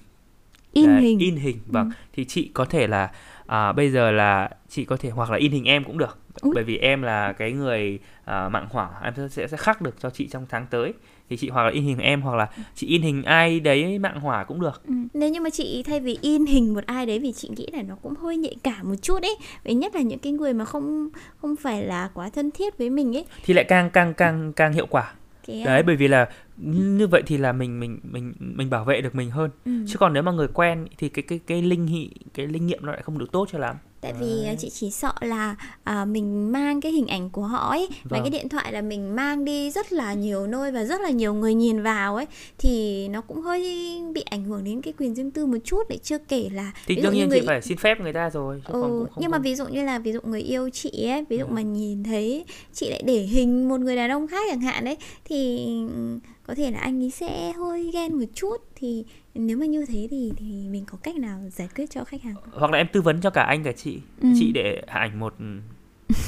In 0.73 0.87
Đấy, 0.87 1.01
hình. 1.01 1.19
in 1.19 1.37
hình 1.37 1.59
vâng. 1.67 1.91
Ừ. 1.91 1.95
thì 2.13 2.25
chị 2.25 2.51
có 2.55 2.65
thể 2.65 2.87
là 2.87 3.11
à, 3.47 3.73
bây 3.73 3.91
giờ 3.91 4.11
là 4.11 4.51
chị 4.69 4.85
có 4.85 4.97
thể 4.97 5.11
hoặc 5.11 5.31
là 5.31 5.37
in 5.37 5.53
hình 5.53 5.65
em 5.65 5.85
cũng 5.85 5.99
được. 5.99 6.19
Ui. 6.41 6.53
bởi 6.55 6.65
vì 6.65 6.77
em 6.79 7.03
là 7.03 7.33
cái 7.33 7.53
người 7.53 7.99
à, 8.25 8.49
mạng 8.49 8.67
hỏa 8.71 8.89
em 9.03 9.29
sẽ 9.29 9.47
sẽ 9.49 9.57
khắc 9.57 9.83
được 9.83 9.95
cho 10.01 10.11
chị 10.11 10.29
trong 10.29 10.47
tháng 10.49 10.67
tới 10.71 10.93
thì 11.33 11.37
chị 11.37 11.49
hoặc 11.49 11.63
là 11.65 11.71
in 11.71 11.85
hình 11.85 11.99
em 11.99 12.23
hoặc 12.23 12.37
là 12.37 12.49
chị 12.75 12.87
in 12.87 13.03
hình 13.03 13.23
ai 13.23 13.61
đấy 13.61 13.99
mạng 13.99 14.21
hỏa 14.21 14.45
cũng 14.45 14.61
được 14.61 14.83
Ừ. 14.89 14.95
Nếu 15.15 15.31
như 15.31 15.41
mà 15.41 15.51
chị 15.51 15.83
thay 15.87 16.01
vì 16.01 16.19
in 16.23 16.47
hình 16.47 16.75
một 16.75 16.87
ai 16.87 17.07
đấy 17.07 17.19
vì 17.19 17.33
chị 17.33 17.51
nghĩ 17.57 17.67
là 17.73 17.83
nó 17.83 17.95
cũng 18.03 18.15
hơi 18.15 18.37
nhạy 18.37 18.55
cảm 18.63 18.89
một 18.89 18.95
chút 19.03 19.23
ấy, 19.23 19.37
vậy 19.65 19.75
nhất 19.75 19.95
là 19.95 20.01
những 20.01 20.19
cái 20.19 20.33
người 20.33 20.53
mà 20.55 20.65
không 20.65 21.09
không 21.37 21.57
phải 21.57 21.83
là 21.85 22.11
quá 22.15 22.31
thân 22.35 22.51
thiết 22.51 22.79
với 22.79 22.91
mình 22.91 23.17
ấy. 23.17 23.25
thì 23.45 23.55
lại 23.55 23.65
càng 23.65 23.91
càng 23.91 24.15
càng 24.15 24.53
càng 24.53 24.73
hiệu 24.73 24.87
quả 24.91 25.13
Cái, 25.47 25.63
đấy 25.65 25.83
bởi 25.83 25.97
vì 25.97 26.09
là 26.09 26.29
như 26.57 27.07
vậy 27.07 27.23
thì 27.27 27.39
là 27.39 27.53
mình 27.53 27.81
mình 27.81 27.99
mình 28.03 28.33
mình 28.39 28.71
bảo 28.71 28.85
vệ 28.85 29.01
được 29.01 29.15
mình 29.15 29.31
hơn 29.31 29.51
ừ. 29.65 29.73
chứ 29.89 29.97
còn 29.99 30.13
nếu 30.13 30.23
mà 30.23 30.33
người 30.33 30.49
quen 30.49 30.87
thì 30.99 31.09
cái 31.09 31.23
cái 31.23 31.41
cái 31.47 31.63
linh 31.63 31.87
hị 31.87 32.11
cái 32.35 32.47
linh 32.47 32.67
nghiệm 32.67 32.87
nó 32.87 32.93
lại 32.93 33.03
không 33.03 33.19
được 33.19 33.33
tốt 33.33 33.49
cho 33.53 33.59
lắm 33.59 33.77
Tại 34.03 34.13
vì 34.21 34.45
à, 34.47 34.55
chị 34.59 34.71
chỉ 34.71 34.91
sợ 34.91 35.13
là 35.21 35.57
à, 35.85 36.05
mình 36.05 36.53
mang 36.53 36.81
cái 36.81 36.93
hình 36.93 37.07
ảnh 37.07 37.31
của 37.31 37.43
họ 37.43 37.69
ấy 37.71 37.89
và 37.91 37.97
Vâng. 38.05 38.21
cái 38.23 38.31
điện 38.31 38.49
thoại 38.49 38.73
là 38.73 38.81
mình 38.83 39.17
mang 39.17 39.45
đi 39.45 39.71
rất 39.71 39.93
là 39.93 40.15
nhiều 40.15 40.47
nơi 40.47 40.73
và 40.73 40.85
rất 40.85 41.01
là 41.01 41.11
nhiều 41.11 41.35
người 41.35 41.55
nhìn 41.55 41.83
vào 41.83 42.17
ấy 42.17 42.27
thì 42.59 43.09
nó 43.09 43.21
cũng 43.21 43.41
hơi 43.41 43.63
bị 44.15 44.23
ảnh 44.23 44.45
hưởng 44.45 44.65
đến 44.65 44.81
cái 44.83 44.93
quyền 44.99 45.15
riêng 45.15 45.31
tư 45.31 45.47
một 45.47 45.57
chút 45.65 45.83
để 45.89 45.99
chưa 46.03 46.19
kể 46.19 46.49
là 46.53 46.73
thì 46.87 46.97
đương 46.97 47.15
nhiên 47.15 47.29
người 47.29 47.41
chị 47.41 47.47
phải 47.47 47.63
xin 47.63 47.79
phép 47.79 48.01
người 48.01 48.13
ta 48.13 48.31
rồi 48.31 48.63
Ừ, 48.65 48.73
cũng 48.73 48.83
không 48.83 49.07
nhưng 49.17 49.31
mà 49.31 49.37
không- 49.39 49.43
ví 49.45 49.55
dụ 49.55 49.67
như 49.67 49.85
là 49.85 49.99
ví 49.99 50.13
dụ 50.13 50.21
người 50.25 50.41
yêu 50.41 50.71
chị 50.71 51.07
ấy 51.09 51.25
ví 51.29 51.39
dụ 51.39 51.45
Dạ. 51.45 51.53
mà 51.53 51.63
nhìn 51.63 52.05
thấy 52.05 52.45
chị 52.75 52.91
lại 52.91 53.03
để 53.07 53.19
hình 53.23 53.69
một 53.69 53.81
người 53.81 53.97
đàn 53.97 54.11
ông 54.11 54.27
khác 54.27 54.43
chẳng 54.51 54.61
hạn 54.61 54.85
đấy 54.85 54.97
thì 55.25 55.67
ừ, 55.95 56.19
có 56.47 56.55
thể 56.55 56.71
là 56.71 56.79
anh 56.79 57.03
ấy 57.03 57.11
sẽ 57.11 57.53
hơi 57.53 57.91
ghen 57.93 58.15
một 58.19 58.25
chút 58.35 58.57
thì 58.75 59.05
nếu 59.35 59.57
mà 59.57 59.67
như 59.67 59.85
thế 59.89 60.09
thì 60.11 60.33
thì 60.37 60.69
mình 60.71 60.85
có 60.87 60.99
cách 61.03 61.17
nào 61.17 61.39
giải 61.53 61.69
quyết 61.77 61.91
cho 61.91 62.05
khách 62.05 62.23
hàng 62.23 62.35
không? 62.35 62.45
hoặc 62.53 62.71
là 62.71 62.79
em 62.79 62.87
tư 62.93 63.03
vấn 63.03 63.21
cho 63.21 63.31
cả 63.31 63.43
anh 63.43 63.65
cả 63.65 63.73
chị 63.73 63.99
Ừ. 64.23 64.29
chị 64.39 64.53
để 64.53 64.83
ảnh 64.87 65.19
một 65.21 65.35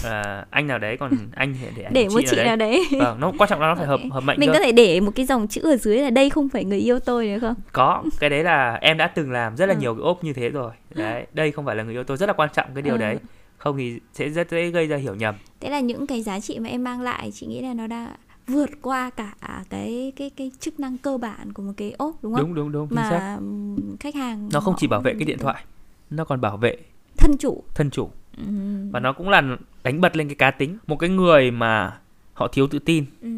à, 0.04 0.46
anh 0.50 0.66
nào 0.66 0.78
đấy 0.78 0.96
còn 0.96 1.10
anh 1.34 1.54
để 1.76 1.82
ảnh 1.82 1.92
để 1.94 2.08
một 2.08 2.20
chị 2.30 2.36
nào 2.36 2.56
đấy 2.56 2.84
vâng 3.00 3.20
nó 3.20 3.32
quan 3.38 3.50
trọng 3.50 3.60
là 3.60 3.66
nó 3.68 3.74
phải 3.74 3.86
hợp 3.86 4.00
hợp 4.10 4.20
mệnh 4.20 4.40
mình 4.40 4.48
cơ. 4.48 4.52
có 4.52 4.58
thể 4.64 4.72
để 4.72 5.00
một 5.00 5.10
cái 5.14 5.26
dòng 5.26 5.48
chữ 5.48 5.60
ở 5.64 5.76
dưới 5.76 5.96
là 5.98 6.10
đây 6.10 6.30
không 6.30 6.48
phải 6.48 6.64
người 6.64 6.78
yêu 6.78 6.98
tôi 6.98 7.26
được 7.28 7.38
không 7.40 7.54
có 7.72 8.04
cái 8.20 8.30
đấy 8.30 8.44
là 8.44 8.74
em 8.74 8.96
đã 8.98 9.06
từng 9.06 9.30
làm 9.32 9.56
rất 9.56 9.66
là 9.66 9.74
Ừ. 9.74 9.80
nhiều 9.80 9.94
cái 9.94 10.02
ốp 10.02 10.24
như 10.24 10.32
thế 10.32 10.48
rồi 10.50 10.72
đấy 10.94 11.26
đây 11.32 11.52
không 11.52 11.64
phải 11.64 11.76
là 11.76 11.82
người 11.82 11.94
yêu 11.94 12.04
tôi 12.04 12.16
rất 12.16 12.26
là 12.26 12.32
quan 12.32 12.48
trọng 12.54 12.66
cái 12.74 12.82
điều 12.82 12.94
Ừ. 12.94 12.98
đấy 12.98 13.16
không 13.56 13.76
thì 13.78 13.98
sẽ 14.12 14.28
rất 14.28 14.50
dễ 14.50 14.70
gây 14.70 14.86
ra 14.86 14.96
hiểu 14.96 15.14
nhầm 15.14 15.34
thế 15.60 15.70
là 15.70 15.80
những 15.80 16.06
cái 16.06 16.22
giá 16.22 16.40
trị 16.40 16.58
mà 16.58 16.68
em 16.68 16.84
mang 16.84 17.00
lại 17.00 17.30
chị 17.34 17.46
nghĩ 17.46 17.60
là 17.62 17.74
nó 17.74 17.86
đã 17.86 18.08
vượt 18.46 18.70
qua 18.82 19.10
cả 19.10 19.34
cái 19.70 20.12
cái 20.16 20.30
cái 20.30 20.50
chức 20.60 20.80
năng 20.80 20.98
cơ 20.98 21.18
bản 21.18 21.52
của 21.52 21.62
một 21.62 21.72
cái 21.76 21.92
ốp 21.92 22.22
đúng 22.22 22.34
không? 22.34 22.54
Đúng 22.54 22.54
đúng 22.54 22.72
đúng 22.72 22.88
xác 23.04 23.18
mà 23.20 23.34
ừm, 23.34 23.96
khách 24.00 24.14
hàng 24.14 24.48
nó 24.52 24.60
không 24.60 24.74
chỉ 24.78 24.86
bảo 24.86 25.00
vệ 25.00 25.14
cái 25.14 25.24
điện 25.24 25.38
thoại 25.38 25.64
nó 26.10 26.24
còn 26.24 26.40
bảo 26.40 26.56
vệ 26.56 26.76
thân 27.16 27.36
chủ. 27.38 27.62
thân 27.74 27.90
chủ. 27.90 28.10
Ừm. 28.36 28.90
và 28.90 29.00
nó 29.00 29.12
cũng 29.12 29.28
là 29.28 29.42
đánh 29.82 30.00
bật 30.00 30.16
lên 30.16 30.28
cái 30.28 30.34
cá 30.34 30.50
tính. 30.50 30.78
Một 30.86 30.96
cái 30.96 31.10
người 31.10 31.50
mà 31.50 31.98
họ 32.32 32.48
thiếu 32.48 32.66
tự 32.66 32.78
tin 32.78 33.04
Ừ, 33.20 33.28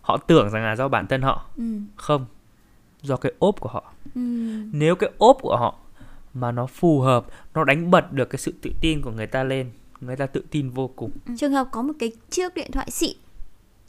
họ 0.00 0.16
tưởng 0.16 0.50
rằng 0.50 0.62
là 0.64 0.76
do 0.76 0.88
bản 0.88 1.06
thân 1.06 1.22
họ. 1.22 1.46
Ừ, 1.56 1.78
không 1.96 2.26
do 3.02 3.16
cái 3.16 3.32
ốp 3.38 3.60
của 3.60 3.68
họ. 3.68 3.92
Ừ, 4.14 4.20
nếu 4.72 4.94
cái 4.96 5.10
ốp 5.18 5.38
của 5.40 5.56
họ 5.56 5.74
mà 6.34 6.52
nó 6.52 6.66
phù 6.66 7.00
hợp 7.00 7.26
nó 7.54 7.64
đánh 7.64 7.90
bật 7.90 8.12
được 8.12 8.30
cái 8.30 8.38
sự 8.38 8.54
tự 8.62 8.70
tin 8.80 9.02
của 9.02 9.10
người 9.10 9.26
ta 9.26 9.44
lên 9.44 9.70
người 10.00 10.16
ta 10.16 10.26
tự 10.26 10.44
tin 10.50 10.70
vô 10.70 10.90
cùng. 10.96 11.10
Trường 11.38 11.52
hợp 11.52 11.68
có 11.70 11.82
một 11.82 11.92
cái 11.98 12.12
chiếc 12.30 12.54
điện 12.54 12.70
thoại 12.72 12.90
xịn 12.90 13.16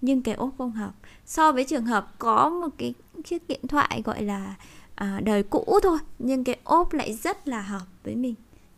nhưng 0.02 0.22
cái 0.22 0.36
ốp 0.36 0.50
không 0.58 0.72
hợp 0.72 0.92
so 1.26 1.52
với 1.52 1.64
trường 1.64 1.86
hợp 1.86 2.08
có 2.20 2.50
một 2.50 2.70
cái 2.78 2.94
chiếc 3.24 3.48
điện 3.48 3.62
thoại 3.68 4.02
gọi 4.06 4.24
là 4.24 4.56
à, 4.96 5.20
đời 5.24 5.44
cũ 5.44 5.80
thôi 5.84 5.98
nhưng 6.20 6.44
cái 6.44 6.58
ốp 6.64 6.94
lại 6.94 7.14
rất 7.14 7.48
là 7.48 7.62
hợp 7.62 7.86
với 8.04 8.16
mình 8.16 8.36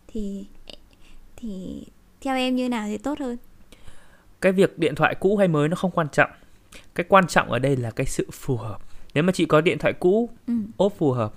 thì 0.07 0.45
thì 1.35 1.83
theo 2.21 2.35
em 2.35 2.55
như 2.55 2.69
nào 2.69 2.87
thì 2.87 2.97
tốt 2.97 3.19
hơn? 3.19 3.37
Cái 4.41 4.51
việc 4.51 4.79
điện 4.79 4.95
thoại 4.95 5.15
cũ 5.19 5.37
hay 5.37 5.47
mới 5.47 5.67
nó 5.67 5.75
không 5.75 5.91
quan 5.91 6.07
trọng. 6.11 6.29
Cái 6.95 7.05
quan 7.09 7.27
trọng 7.27 7.51
ở 7.51 7.59
đây 7.59 7.77
là 7.77 7.91
cái 7.91 8.05
sự 8.05 8.27
phù 8.31 8.57
hợp. 8.57 8.77
Nếu 9.13 9.23
mà 9.23 9.31
chị 9.31 9.45
có 9.45 9.61
điện 9.61 9.77
thoại 9.77 9.93
cũ 9.93 10.29
ừ, 10.47 10.53
ốp 10.77 10.93
phù 10.97 11.11
hợp 11.11 11.33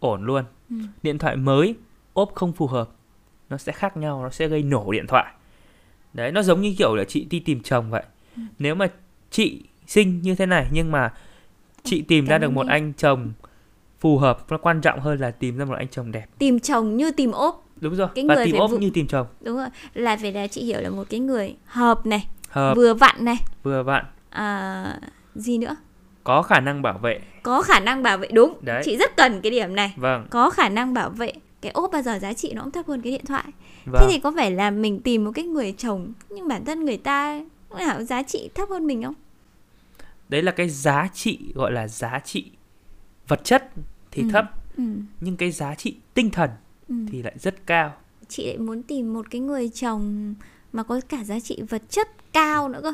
ổn 0.00 0.24
luôn. 0.24 0.44
Ừ, 0.70 0.76
điện 1.02 1.18
thoại 1.18 1.36
mới 1.36 1.74
ốp 2.12 2.32
không 2.34 2.52
phù 2.52 2.66
hợp 2.66 2.90
nó 3.50 3.56
sẽ 3.56 3.72
khác 3.72 3.96
nhau 3.96 4.22
nó 4.22 4.30
sẽ 4.30 4.48
gây 4.48 4.62
nổ 4.62 4.92
điện 4.92 5.06
thoại. 5.06 5.34
Đấy 6.12 6.32
nó 6.32 6.42
giống 6.42 6.60
như 6.60 6.74
kiểu 6.78 6.94
là 6.94 7.04
chị 7.04 7.24
đi 7.24 7.40
tìm 7.40 7.60
chồng 7.60 7.90
vậy. 7.90 8.02
Nếu 8.58 8.74
mà 8.74 8.86
chị 9.30 9.62
xinh 9.86 10.20
như 10.22 10.34
thế 10.34 10.46
này 10.46 10.66
nhưng 10.72 10.92
mà 10.92 11.12
chị 11.82 12.02
tìm 12.02 12.26
ra 12.26 12.34
Cảm 12.34 12.40
được 12.40 12.46
ơn 12.48 12.54
một 12.54 12.60
em. 12.62 12.68
anh 12.68 12.92
chồng 12.96 13.32
phù 14.00 14.18
hợp 14.18 14.50
nó 14.50 14.58
quan 14.58 14.80
trọng 14.80 15.00
hơn 15.00 15.20
là 15.20 15.30
tìm 15.30 15.56
ra 15.58 15.64
một 15.64 15.74
anh 15.78 15.88
chồng 15.88 16.12
đẹp. 16.12 16.26
Tìm 16.38 16.60
chồng 16.60 16.96
như 16.96 17.10
tìm 17.10 17.32
ốp. 17.32 17.66
Đúng 17.80 17.94
rồi 17.96 18.08
Cái 18.14 18.24
và 18.28 18.34
người 18.34 18.46
tìm 18.46 18.56
ốp 18.56 18.70
vụ- 18.70 18.78
như 18.78 18.90
tìm 18.94 19.06
chồng. 19.06 19.26
Đúng 19.40 19.56
rồi 19.56 19.66
là 19.94 20.16
phải 20.16 20.32
là 20.32 20.46
chị 20.46 20.64
hiểu 20.64 20.80
là 20.80 20.90
một 20.90 21.04
cái 21.10 21.20
người 21.20 21.54
hợp 21.64 22.06
này 22.06 22.26
hợp. 22.48 22.74
vừa 22.76 22.94
vặn 22.94 23.24
này. 23.24 23.36
Vừa 23.62 23.82
vặn. 23.82 24.04
À, 24.30 24.98
gì 25.34 25.58
nữa? 25.58 25.76
Có 26.24 26.42
khả 26.42 26.60
năng 26.60 26.82
bảo 26.82 26.98
vệ. 26.98 27.20
Có 27.42 27.62
khả 27.62 27.80
năng 27.80 28.02
bảo 28.02 28.18
vệ 28.18 28.28
đúng. 28.32 28.58
Đấy. 28.62 28.82
chị 28.84 28.96
rất 28.96 29.16
cần 29.16 29.40
cái 29.40 29.50
điểm 29.50 29.74
này. 29.74 29.94
Vâng. 29.96 30.26
Có 30.30 30.50
khả 30.50 30.68
năng 30.68 30.94
bảo 30.94 31.10
vệ. 31.10 31.32
Cái 31.60 31.72
ốp 31.72 31.92
bao 31.92 32.02
giờ 32.02 32.18
giá 32.18 32.32
trị 32.32 32.52
nó 32.54 32.62
cũng 32.62 32.70
thấp 32.70 32.86
hơn 32.86 33.00
cái 33.02 33.12
điện 33.12 33.24
thoại. 33.26 33.44
Vâng. 33.84 34.00
thế 34.00 34.06
thì 34.10 34.20
có 34.20 34.32
phải 34.36 34.50
là 34.50 34.70
mình 34.70 35.00
tìm 35.00 35.24
một 35.24 35.30
cái 35.34 35.44
người 35.44 35.74
chồng 35.78 36.12
nhưng 36.30 36.48
bản 36.48 36.64
thân 36.64 36.84
người 36.84 36.96
ta 36.96 37.40
nào 37.78 38.02
giá 38.04 38.22
trị 38.22 38.50
thấp 38.54 38.68
hơn 38.70 38.86
mình 38.86 39.02
không 39.02 39.14
đấy 40.28 40.42
là 40.42 40.52
cái 40.52 40.68
giá 40.68 41.08
trị 41.14 41.38
gọi 41.54 41.72
là 41.72 41.88
giá 41.88 42.18
trị 42.24 42.50
vật 43.28 43.40
chất 43.44 43.70
thì 44.10 44.22
Ừ. 44.22 44.28
thấp 44.32 44.44
ừ, 44.76 44.82
nhưng 45.20 45.36
cái 45.36 45.50
giá 45.50 45.74
trị 45.74 45.96
tinh 46.14 46.30
thần 46.30 46.50
ừ. 46.88 46.94
thì 47.10 47.22
lại 47.22 47.34
rất 47.38 47.66
cao 47.66 47.92
chị 48.28 48.46
lại 48.46 48.58
muốn 48.58 48.82
tìm 48.82 49.12
một 49.12 49.26
cái 49.30 49.40
người 49.40 49.68
chồng 49.68 50.34
mà 50.72 50.82
có 50.82 51.00
cả 51.08 51.24
giá 51.24 51.40
trị 51.40 51.58
vật 51.68 51.82
chất 51.90 52.08
cao 52.32 52.68
nữa 52.68 52.80
cơ 52.82 52.92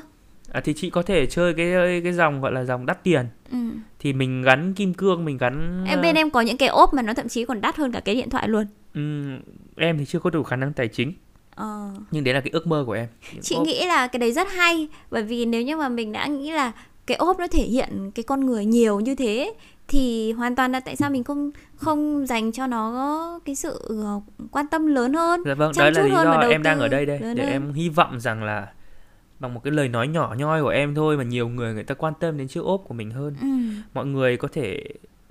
à, 0.52 0.60
thì 0.64 0.72
chị 0.76 0.90
có 0.90 1.02
thể 1.02 1.26
chơi 1.26 1.54
cái 1.54 2.00
cái 2.04 2.12
dòng 2.12 2.40
gọi 2.40 2.52
là 2.52 2.64
dòng 2.64 2.86
đắt 2.86 3.02
tiền 3.04 3.26
ừ. 3.50 3.58
thì 3.98 4.12
mình 4.12 4.42
gắn 4.42 4.74
kim 4.74 4.94
cương 4.94 5.24
mình 5.24 5.38
gắn 5.38 5.84
em 5.88 6.00
bên 6.02 6.14
em 6.14 6.30
có 6.30 6.40
những 6.40 6.56
cái 6.56 6.68
ốp 6.68 6.94
mà 6.94 7.02
nó 7.02 7.14
thậm 7.14 7.28
chí 7.28 7.44
còn 7.44 7.60
đắt 7.60 7.76
hơn 7.76 7.92
cả 7.92 8.00
cái 8.00 8.14
điện 8.14 8.30
thoại 8.30 8.48
luôn 8.48 8.66
ừm, 8.94 9.40
em 9.76 9.98
thì 9.98 10.04
chưa 10.04 10.18
có 10.18 10.30
đủ 10.30 10.42
khả 10.42 10.56
năng 10.56 10.72
tài 10.72 10.88
chính 10.88 11.12
ờ. 11.56 11.90
nhưng 12.10 12.24
đấy 12.24 12.34
là 12.34 12.40
cái 12.40 12.50
ước 12.52 12.66
mơ 12.66 12.84
của 12.86 12.92
em 12.92 13.06
Những 13.32 13.42
chị 13.42 13.54
ốp- 13.56 13.64
nghĩ 13.64 13.86
là 13.86 14.06
cái 14.06 14.18
đấy 14.18 14.32
rất 14.32 14.48
hay 14.52 14.88
bởi 15.10 15.22
vì 15.22 15.44
nếu 15.44 15.62
như 15.62 15.76
mà 15.76 15.88
mình 15.88 16.12
đã 16.12 16.26
nghĩ 16.26 16.50
là 16.50 16.72
cái 17.06 17.16
ốp 17.16 17.38
nó 17.38 17.46
thể 17.48 17.62
hiện 17.62 18.10
cái 18.14 18.22
con 18.22 18.46
người 18.46 18.64
nhiều 18.64 19.00
như 19.00 19.14
thế 19.14 19.52
thì 19.88 20.32
hoàn 20.32 20.56
toàn 20.56 20.72
là 20.72 20.80
tại 20.80 20.96
sao 20.96 21.10
mình 21.10 21.24
không 21.24 21.50
không 21.76 22.26
dành 22.26 22.52
cho 22.52 22.66
nó 22.66 23.40
cái 23.44 23.54
sự 23.54 23.80
ờ, 24.04 24.20
quan 24.50 24.66
tâm 24.68 24.86
lớn 24.86 25.12
hơn 25.14 25.42
Dạ 25.46 25.54
vâng, 25.54 25.72
đấy 25.78 25.92
là 25.92 26.02
lý 26.02 26.10
do 26.10 26.32
em 26.50 26.62
đang 26.62 26.78
ở 26.80 26.88
đây 26.88 27.06
đây 27.06 27.18
để 27.18 27.26
hơn. 27.26 27.36
em 27.36 27.72
hy 27.72 27.88
vọng 27.88 28.20
rằng 28.20 28.42
là 28.42 28.68
bằng 29.40 29.54
một 29.54 29.60
cái 29.64 29.70
lời 29.72 29.88
nói 29.88 30.08
nhỏ 30.08 30.34
nhoi 30.38 30.62
của 30.62 30.68
em 30.68 30.94
thôi 30.94 31.16
mà 31.16 31.22
nhiều 31.24 31.48
người 31.48 31.74
người 31.74 31.84
ta 31.84 31.94
quan 31.94 32.14
tâm 32.20 32.38
đến 32.38 32.48
chiếc 32.48 32.60
ốp 32.64 32.82
của 32.88 32.94
mình 32.94 33.10
hơn. 33.10 33.36
ừ, 33.40 33.46
Mọi 33.94 34.06
người 34.06 34.36
có 34.36 34.48
thể 34.52 34.84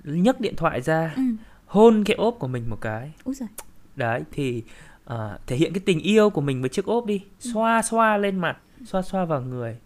nhấc 0.04 0.40
điện 0.40 0.56
thoại 0.56 0.80
ra, 0.80 1.12
ừ. 1.16 1.22
hôn 1.66 2.04
cái 2.04 2.16
ốp 2.16 2.36
của 2.38 2.46
mình 2.46 2.70
một 2.70 2.78
cái. 2.80 3.12
Úi 3.24 3.34
giời. 3.34 3.48
Đấy 3.96 4.22
thì 4.32 4.62
à, 5.06 5.38
thể 5.46 5.56
hiện 5.56 5.72
cái 5.72 5.80
tình 5.86 6.00
yêu 6.00 6.30
của 6.30 6.40
mình 6.40 6.60
với 6.60 6.68
chiếc 6.68 6.84
ốp 6.84 7.06
đi, 7.06 7.20
Ừ. 7.44 7.50
xoa 7.52 7.82
xoa 7.82 8.16
lên 8.16 8.38
mặt, 8.38 8.56
xoa 8.84 9.02
xoa 9.02 9.24
vào 9.24 9.40
người. 9.40 9.76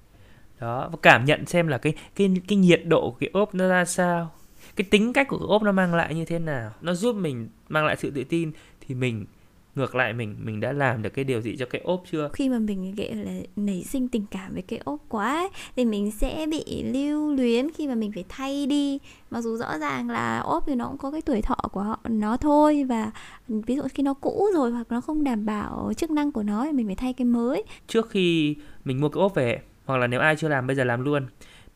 Đó, 0.60 0.88
và 0.92 0.98
cảm 1.02 1.24
nhận 1.24 1.46
xem 1.46 1.66
là 1.68 1.78
cái 1.78 1.94
cái 2.16 2.30
cái 2.48 2.56
nhiệt 2.58 2.82
độ 2.86 3.10
của 3.10 3.16
cái 3.20 3.30
ốp 3.32 3.54
nó 3.54 3.68
ra 3.68 3.84
sao. 3.84 4.30
Cái 4.76 4.86
tính 4.90 5.12
cách 5.12 5.28
của 5.28 5.38
cái 5.38 5.46
ốp 5.48 5.62
nó 5.62 5.72
mang 5.72 5.94
lại 5.94 6.14
như 6.14 6.24
thế 6.24 6.38
nào. 6.38 6.70
Nó 6.80 6.94
giúp 6.94 7.16
mình 7.16 7.48
mang 7.68 7.84
lại 7.86 7.96
sự 7.96 8.10
tự 8.10 8.24
tin 8.24 8.52
thì 8.80 8.94
mình 8.94 9.26
ngược 9.74 9.94
lại 9.94 10.12
mình 10.12 10.36
mình 10.38 10.60
đã 10.60 10.72
làm 10.72 11.02
được 11.02 11.10
cái 11.10 11.24
điều 11.24 11.40
gì 11.40 11.56
cho 11.56 11.66
cái 11.66 11.80
ốp 11.84 12.02
chưa? 12.10 12.30
khi 12.32 12.48
mà 12.48 12.58
mình 12.58 12.94
gọi 12.94 13.14
là 13.14 13.32
nảy 13.56 13.84
sinh 13.84 14.08
tình 14.08 14.24
cảm 14.30 14.52
với 14.52 14.62
cái 14.62 14.78
ốp 14.84 15.00
quá 15.08 15.38
ấy, 15.38 15.48
thì 15.76 15.84
mình 15.84 16.10
sẽ 16.10 16.46
bị 16.50 16.82
lưu 16.82 17.32
luyến 17.34 17.70
khi 17.70 17.88
mà 17.88 17.94
mình 17.94 18.12
phải 18.12 18.24
thay 18.28 18.66
đi. 18.66 18.98
Mặc 19.30 19.40
dù 19.40 19.56
rõ 19.56 19.78
ràng 19.78 20.10
là 20.10 20.38
ốp 20.38 20.64
thì 20.66 20.74
nó 20.74 20.86
cũng 20.88 20.98
có 20.98 21.10
cái 21.10 21.22
tuổi 21.22 21.42
thọ 21.42 21.56
của 21.72 21.82
họ 21.82 22.00
nó 22.08 22.36
thôi 22.36 22.84
và 22.84 23.10
ví 23.48 23.76
dụ 23.76 23.82
khi 23.94 24.02
nó 24.02 24.14
cũ 24.14 24.46
rồi 24.54 24.70
hoặc 24.70 24.86
nó 24.90 25.00
không 25.00 25.24
đảm 25.24 25.46
bảo 25.46 25.92
chức 25.96 26.10
năng 26.10 26.32
của 26.32 26.42
nó 26.42 26.64
thì 26.64 26.72
mình 26.72 26.86
phải 26.86 26.96
thay 26.96 27.12
cái 27.12 27.24
mới. 27.24 27.64
Trước 27.86 28.10
khi 28.10 28.56
mình 28.84 29.00
mua 29.00 29.08
cái 29.08 29.20
ốp 29.20 29.34
về 29.34 29.60
hoặc 29.84 29.96
là 29.96 30.06
nếu 30.06 30.20
ai 30.20 30.36
chưa 30.36 30.48
làm 30.48 30.66
bây 30.66 30.76
giờ 30.76 30.84
làm 30.84 31.04
luôn. 31.04 31.26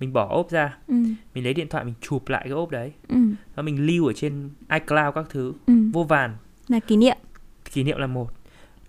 Mình 0.00 0.12
bỏ 0.12 0.28
ốp 0.28 0.50
ra 0.50 0.78
ừ, 0.88 0.94
mình 1.34 1.44
lấy 1.44 1.54
điện 1.54 1.68
thoại 1.68 1.84
mình 1.84 1.94
chụp 2.00 2.28
lại 2.28 2.40
cái 2.44 2.52
ốp 2.52 2.70
đấy. 2.70 2.92
Ừ, 3.08 3.16
và 3.54 3.62
mình 3.62 3.86
lưu 3.86 4.06
ở 4.06 4.12
trên 4.12 4.50
iCloud 4.72 5.14
các 5.14 5.26
thứ 5.30 5.52
ừ. 5.66 5.74
vô 5.92 6.02
vàn. 6.02 6.36
Là 6.68 6.80
kỷ 6.80 6.96
niệm 6.96 7.16
kỷ 7.72 7.82
niệm 7.84 7.98
là 7.98 8.06
một. 8.06 8.30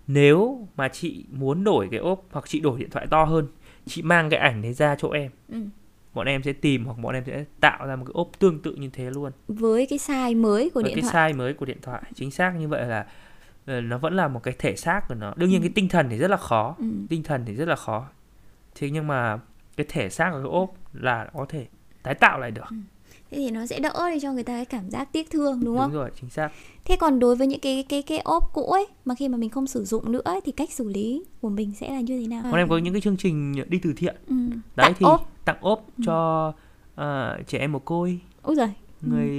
Nếu 0.06 0.68
mà 0.76 0.88
chị 0.88 1.24
muốn 1.30 1.64
đổi 1.64 1.88
cái 1.90 2.00
ốp 2.00 2.24
hoặc 2.30 2.44
chị 2.48 2.60
đổi 2.60 2.78
điện 2.80 2.90
thoại 2.90 3.06
to 3.06 3.24
hơn 3.24 3.46
chị 3.86 4.02
mang 4.02 4.30
cái 4.30 4.40
ảnh 4.40 4.62
đấy 4.62 4.72
ra 4.72 4.94
chỗ 4.98 5.10
em. 5.10 5.30
Ừ. 5.48 5.58
bọn 6.14 6.26
em 6.26 6.42
sẽ 6.42 6.52
tìm 6.52 6.84
hoặc 6.84 6.98
bọn 6.98 7.14
em 7.14 7.24
sẽ 7.26 7.44
tạo 7.60 7.86
ra 7.86 7.96
một 7.96 8.04
cái 8.04 8.12
ốp 8.14 8.30
tương 8.38 8.62
tự 8.62 8.74
như 8.74 8.90
thế 8.92 9.10
luôn. 9.10 9.32
Với 9.48 9.86
cái 9.86 9.98
size 9.98 10.40
mới 10.40 10.70
của 10.70 10.82
với 10.82 10.90
điện 10.94 11.02
cái 11.02 11.10
thoại. 11.12 11.32
size 11.32 11.36
mới 11.36 11.54
của 11.54 11.66
điện 11.66 11.78
thoại 11.82 12.02
chính 12.14 12.30
xác 12.30 12.50
như 12.58 12.68
vậy 12.68 12.86
là 12.86 13.06
ờ, 13.66 13.80
nó 13.80 13.98
vẫn 13.98 14.16
là 14.16 14.28
một 14.28 14.42
cái 14.42 14.54
thể 14.58 14.76
xác 14.76 15.00
của 15.08 15.14
nó. 15.14 15.34
Đương 15.36 15.50
nhiên 15.50 15.60
Ừ. 15.60 15.64
cái 15.64 15.72
tinh 15.74 15.88
thần 15.88 16.06
thì 16.10 16.18
rất 16.18 16.30
là 16.30 16.36
khó. 16.36 16.76
Ừ. 16.78 16.84
tinh 17.08 17.22
thần 17.22 17.42
thì 17.46 17.54
rất 17.54 17.68
là 17.68 17.76
khó. 17.76 18.08
Thế 18.74 18.90
nhưng 18.90 19.06
mà 19.06 19.38
cái 19.76 19.86
thể 19.88 20.10
xác 20.10 20.30
của 20.30 20.36
cái 20.38 20.50
ốp 20.50 20.74
là 20.92 21.30
có 21.34 21.46
thể 21.48 21.66
tái 22.02 22.14
tạo 22.14 22.38
lại 22.38 22.50
được 22.50 22.64
thế 23.30 23.36
thì 23.38 23.50
nó 23.50 23.66
sẽ 23.66 23.80
đỡ 23.80 24.10
đi 24.14 24.20
cho 24.20 24.32
người 24.32 24.42
ta 24.42 24.52
cái 24.52 24.64
cảm 24.64 24.90
giác 24.90 25.12
tiếc 25.12 25.30
thương 25.30 25.60
đúng 25.64 25.76
không 25.78 25.90
đúng 25.90 26.00
rồi 26.00 26.10
chính 26.20 26.30
xác 26.30 26.50
thế 26.84 26.96
còn 26.96 27.18
đối 27.18 27.36
với 27.36 27.46
những 27.46 27.60
cái 27.60 27.84
cái 27.88 28.02
cái 28.02 28.18
ốp 28.18 28.50
cũ 28.54 28.62
ấy 28.72 28.86
mà 29.04 29.14
khi 29.14 29.28
mà 29.28 29.36
mình 29.38 29.50
không 29.50 29.66
sử 29.66 29.84
dụng 29.84 30.12
nữa 30.12 30.20
ấy, 30.24 30.40
thì 30.44 30.52
cách 30.52 30.72
xử 30.72 30.88
lý 30.88 31.24
của 31.40 31.48
mình 31.48 31.72
sẽ 31.74 31.90
là 31.90 32.00
như 32.00 32.20
thế 32.20 32.26
nào 32.26 32.42
bọn 32.42 32.54
em 32.54 32.68
có 32.68 32.78
những 32.78 32.94
cái 32.94 33.00
chương 33.00 33.16
trình 33.16 33.54
đi 33.68 33.78
từ 33.82 33.92
thiện 33.96 34.16
ừ. 34.26 34.34
đấy 34.50 34.56
Tặng 34.76 34.94
thì 34.98 35.04
ốp 35.06 35.30
tặng 35.44 35.56
ốp 35.60 35.86
Ừ. 35.98 36.02
cho 36.06 36.52
ờ, 36.94 37.38
trẻ 37.46 37.58
em 37.58 37.72
mồ 37.72 37.78
côi 37.78 38.20
Úi 38.42 38.56
giời 38.56 38.68
người 39.02 39.30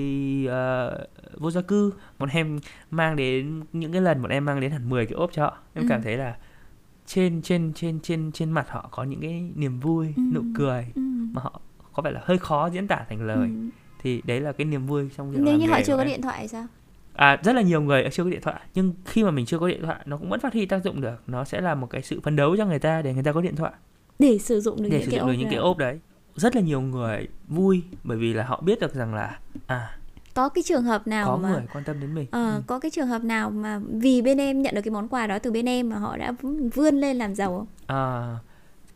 ờ, 0.47 0.97
vô 1.37 1.51
gia 1.51 1.61
cư 1.61 1.93
bọn 2.19 2.29
em 2.29 2.59
mang 2.91 3.15
đến 3.15 3.63
những 3.73 3.91
cái 3.91 4.01
lần 4.01 4.21
bọn 4.21 4.31
em 4.31 4.45
mang 4.45 4.59
đến 4.59 4.71
hẳn 4.71 4.89
10 4.89 5.05
cái 5.05 5.13
ốp 5.13 5.31
cho 5.33 5.43
họ 5.43 5.57
em 5.73 5.83
Ừ. 5.83 5.87
cảm 5.89 6.01
thấy 6.03 6.17
là 6.17 6.37
trên 7.05 7.41
trên 7.41 7.71
trên 7.75 7.99
trên 7.99 8.31
trên 8.31 8.51
mặt 8.51 8.65
họ 8.69 8.89
có 8.91 9.03
những 9.03 9.21
cái 9.21 9.49
niềm 9.55 9.79
vui 9.79 10.13
Ừ. 10.17 10.21
nụ 10.33 10.41
cười 10.55 10.85
ừ. 10.95 11.01
mà 11.33 11.41
họ 11.41 11.61
có 11.97 12.03
vẻ 12.03 12.11
là 12.11 12.21
hơi 12.23 12.37
khó 12.37 12.69
diễn 12.73 12.87
tả 12.87 13.05
thành 13.09 13.21
lời. 13.21 13.37
Ừ. 13.37 13.69
thì 14.01 14.21
đấy 14.25 14.41
là 14.41 14.51
cái 14.51 14.65
niềm 14.65 14.85
vui 14.85 15.09
trong 15.17 15.31
việc 15.31 15.39
nếu 15.41 15.57
như 15.57 15.67
họ 15.67 15.79
chưa 15.85 15.97
có 15.97 16.03
điện 16.03 16.21
thoại 16.21 16.47
sao? 16.47 16.65
À, 17.13 17.37
rất 17.43 17.53
là 17.55 17.61
nhiều 17.61 17.81
người 17.81 18.09
chưa 18.11 18.23
có 18.23 18.29
điện 18.29 18.41
thoại 18.41 18.61
nhưng 18.75 18.93
khi 19.05 19.23
mà 19.23 19.31
mình 19.31 19.45
chưa 19.45 19.59
có 19.59 19.67
điện 19.67 19.81
thoại 19.83 19.99
nó 20.05 20.17
cũng 20.17 20.29
vẫn 20.29 20.39
phát 20.39 20.53
huy 20.53 20.65
tác 20.65 20.83
dụng 20.83 21.01
được. 21.01 21.21
Nó 21.27 21.43
sẽ 21.43 21.61
là 21.61 21.75
một 21.75 21.87
cái 21.89 22.01
sự 22.01 22.19
phấn 22.23 22.35
đấu 22.35 22.57
cho 22.57 22.65
người 22.65 22.79
ta 22.79 23.01
để 23.01 23.13
người 23.13 23.23
ta 23.23 23.31
có 23.31 23.41
điện 23.41 23.55
thoại. 23.55 23.71
Để 24.19 24.37
sử 24.37 24.61
dụng 24.61 24.81
được 24.83 24.89
để 24.91 24.97
những 24.99 25.05
sử 25.05 25.11
cái 25.11 25.19
dụng 25.19 25.27
ốp 25.27 25.31
được 25.31 25.39
những 25.39 25.49
cái 25.49 25.59
ốp 25.59 25.77
đấy. 25.77 25.99
Rất 26.35 26.55
là 26.55 26.61
nhiều 26.61 26.81
người 26.81 27.27
vui 27.47 27.83
bởi 28.03 28.17
vì 28.17 28.33
là 28.33 28.43
họ 28.43 28.61
biết 28.61 28.79
được 28.79 28.93
rằng 28.93 29.13
là 29.15 29.39
à 29.67 29.97
có 30.33 30.49
cái 30.49 30.63
trường 30.63 30.83
hợp 30.83 31.07
nào 31.07 31.27
có 31.27 31.37
mà 31.37 31.49
người 31.49 31.63
quan 31.73 31.83
tâm 31.83 31.99
đến 31.99 32.15
mình. 32.15 32.25
Ờ, 32.31 32.53
Ừ. 32.55 32.61
có 32.67 32.79
cái 32.79 32.91
trường 32.91 33.07
hợp 33.07 33.23
nào 33.23 33.49
mà 33.49 33.79
vì 33.91 34.21
bên 34.21 34.37
em 34.37 34.61
nhận 34.61 34.75
được 34.75 34.81
cái 34.81 34.91
món 34.91 35.07
quà 35.07 35.27
đó 35.27 35.39
từ 35.39 35.51
bên 35.51 35.65
em 35.69 35.89
mà 35.89 35.97
họ 35.97 36.17
đã 36.17 36.33
vươn 36.73 36.95
lên 36.95 37.17
làm 37.17 37.35
giàu 37.35 37.57
không? 37.57 37.67
à, 37.97 38.35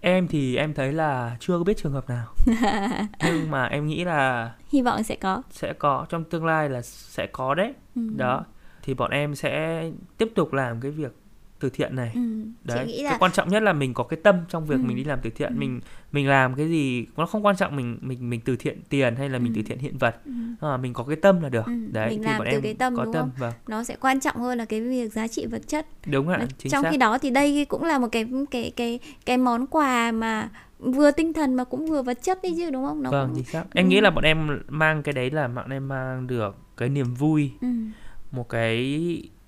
em 0.02 0.28
thì 0.28 0.56
em 0.56 0.74
thấy 0.74 0.94
là 0.94 1.38
chưa 1.40 1.64
biết 1.64 1.78
trường 1.78 1.92
hợp 1.92 2.10
nào 2.10 2.26
nhưng 3.26 3.52
mà 3.52 3.66
em 3.66 3.88
nghĩ 3.88 4.04
là 4.04 4.52
Hy 4.70 4.82
vọng 4.82 5.04
sẽ 5.04 5.16
có. 5.16 5.42
sẽ 5.50 5.74
có 5.74 6.06
trong 6.10 6.24
tương 6.24 6.46
lai 6.46 6.70
là 6.70 6.82
sẽ 6.82 7.28
có 7.32 7.56
đấy 7.56 7.74
Ừ. 7.96 8.02
đó 8.18 8.46
thì 8.84 8.94
bọn 8.94 9.12
em 9.12 9.36
sẽ 9.36 9.84
tiếp 10.18 10.32
tục 10.36 10.54
làm 10.54 10.82
cái 10.82 10.92
việc 10.92 11.12
từ 11.62 11.70
thiện 11.70 11.96
này 11.96 12.12
Ừ. 12.16 12.22
đấy 12.64 12.86
nghĩ 12.88 12.96
cái 12.98 13.04
là 13.12 13.18
quan 13.18 13.32
trọng 13.32 13.50
nhất 13.50 13.64
là 13.64 13.74
mình 13.74 13.94
có 13.94 14.04
cái 14.04 14.20
tâm 14.24 14.36
trong 14.50 14.66
việc 14.66 14.76
Ừ. 14.76 14.84
mình 14.88 14.98
đi 14.98 15.04
làm 15.04 15.20
từ 15.24 15.30
thiện 15.30 15.54
Ừ. 15.54 15.60
mình 15.60 15.82
mình 16.12 16.28
làm 16.28 16.56
cái 16.56 16.68
gì 16.70 17.06
nó 17.18 17.26
không 17.26 17.46
quan 17.46 17.56
trọng 17.56 17.76
mình 17.76 17.98
mình 18.02 18.30
mình 18.30 18.42
từ 18.46 18.56
thiện 18.56 18.82
tiền 18.90 19.16
hay 19.16 19.30
là 19.30 19.40
mình 19.40 19.54
Ừ. 19.54 19.56
từ 19.56 19.62
thiện 19.68 19.80
hiện 19.80 19.98
vật 19.98 20.16
ừ, 20.26 20.32
à, 20.62 20.78
mình 20.78 20.94
có 20.94 21.04
cái 21.04 21.16
tâm 21.16 21.42
là 21.42 21.50
được 21.50 21.66
Ừ, 21.66 21.72
đấy 21.92 22.10
mình 22.10 22.20
thì 22.24 22.26
làm 22.30 22.38
bọn 22.38 22.48
từ 22.52 22.58
em 22.58 22.62
cái 22.62 22.74
tâm, 22.74 22.96
có 22.96 23.04
đúng 23.06 23.14
tâm 23.14 23.22
không? 23.22 23.32
vâng 23.38 23.54
nó 23.68 23.84
sẽ 23.84 23.96
quan 24.02 24.20
trọng 24.20 24.36
hơn 24.38 24.58
là 24.58 24.66
cái 24.66 24.82
việc 24.82 25.14
giá 25.14 25.28
trị 25.28 25.46
vật 25.46 25.62
chất. 25.68 25.88
đúng 26.08 26.28
ạ 26.30 26.48
chính 26.58 26.72
Trong 26.72 26.84
xác 26.84 26.92
khi 26.92 26.98
đó 26.98 27.18
thì 27.18 27.30
đây 27.30 27.66
cũng 27.66 27.84
là 27.84 28.00
một 28.00 28.08
cái 28.12 28.26
cái 28.52 28.72
cái 28.76 29.00
cái 29.26 29.38
món 29.38 29.68
quà 29.68 30.12
mà 30.12 30.50
vừa 30.80 31.12
tinh 31.12 31.34
thần 31.34 31.54
mà 31.56 31.64
cũng 31.64 31.86
vừa 31.86 32.02
vật 32.02 32.18
chất 32.24 32.40
đấy 32.44 32.54
chứ 32.58 32.70
đúng 32.70 32.86
không? 32.86 33.04
Nó 33.04 33.12
vâng 33.12 33.28
cũng... 33.28 33.36
chính 33.36 33.46
xác 33.46 33.64
em 33.74 33.86
Ừ. 33.86 33.90
nghĩ 33.90 34.02
là 34.02 34.10
bọn 34.10 34.24
em 34.24 34.60
mang 34.70 35.04
cái 35.04 35.14
đấy 35.14 35.32
là 35.32 35.48
bọn 35.48 35.70
em 35.70 35.88
mang 35.88 36.28
được 36.28 36.56
cái 36.78 36.90
niềm 36.90 37.14
vui 37.14 37.52
Ừ. 37.62 37.68
một 38.32 38.50
cái 38.50 38.78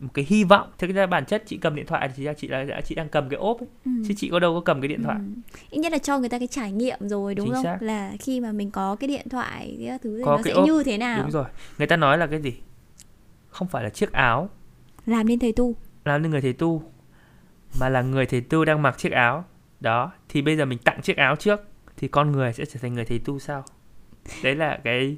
một 0.03 0.10
cái 0.13 0.25
hy 0.29 0.43
vọng 0.43 0.69
thực 0.77 0.89
ra 0.91 1.05
bản 1.05 1.25
chất 1.25 1.43
chị 1.45 1.57
cầm 1.57 1.75
điện 1.75 1.86
thoại 1.86 2.10
thì 2.15 2.24
chị 2.25 2.29
chị 2.38 2.48
là 2.48 2.81
chị 2.86 2.95
đang 2.95 3.10
cầm 3.10 3.29
cái 3.29 3.38
ốp 3.38 3.60
ấy. 3.62 3.67
Ừ. 3.86 3.91
chứ 4.07 4.13
chị 4.17 4.29
có 4.31 4.39
đâu 4.39 4.53
có 4.53 4.62
cầm 4.62 4.81
cái 4.81 4.88
điện 4.88 5.03
thoại 5.03 5.17
Ừ. 5.19 5.25
Ít 5.69 5.79
nhất 5.79 5.91
là 5.91 5.98
cho 5.98 6.19
người 6.19 6.29
ta 6.29 6.39
cái 6.39 6.48
trải 6.48 6.72
nghiệm 6.72 6.98
rồi 7.10 7.36
đúng 7.36 7.45
Chính 7.48 7.53
không? 7.53 7.63
xác. 7.63 7.77
Là 7.81 8.12
khi 8.19 8.39
mà 8.39 8.51
mình 8.51 8.72
có 8.72 8.95
cái 8.95 9.07
điện 9.07 9.29
thoại 9.29 9.77
cái 9.88 10.00
thứ 10.03 10.17
thì 10.17 10.24
Có 10.25 10.31
nó 10.38 10.43
cái 10.43 10.53
sẽ 10.53 10.60
ốp. 10.60 10.65
như 10.67 10.83
thế 10.83 10.98
nào? 10.98 11.22
đúng 11.22 11.31
rồi 11.31 11.45
người 11.77 11.88
ta 11.88 11.95
nói 11.98 12.17
là 12.17 12.27
cái 12.27 12.41
gì 12.41 12.53
không 13.50 13.67
phải 13.67 13.83
là 13.83 13.89
chiếc 13.89 14.12
áo 14.12 14.50
Làm 15.05 15.27
nên 15.27 15.39
thầy 15.39 15.51
tu. 15.53 15.75
làm 16.05 16.22
nên 16.22 16.31
người 16.31 16.41
thầy 16.41 16.53
tu 16.53 16.83
mà 17.79 17.89
là 17.89 18.01
người 18.01 18.25
thầy 18.25 18.41
tu 18.41 18.65
đang 18.65 18.81
mặc 18.81 18.98
chiếc 18.98 19.12
áo 19.12 19.45
đó 19.79 20.12
thì 20.29 20.41
bây 20.41 20.57
giờ 20.57 20.65
mình 20.65 20.79
tặng 20.79 21.01
chiếc 21.01 21.17
áo 21.17 21.36
trước 21.36 21.62
thì 21.98 22.07
con 22.07 22.31
người 22.31 22.53
sẽ 22.53 22.65
trở 22.65 22.79
thành 22.81 22.93
người 22.93 23.05
thầy 23.05 23.19
tu 23.19 23.39
sau 23.39 23.63
đấy 24.43 24.55
là 24.55 24.79
cái 24.83 25.17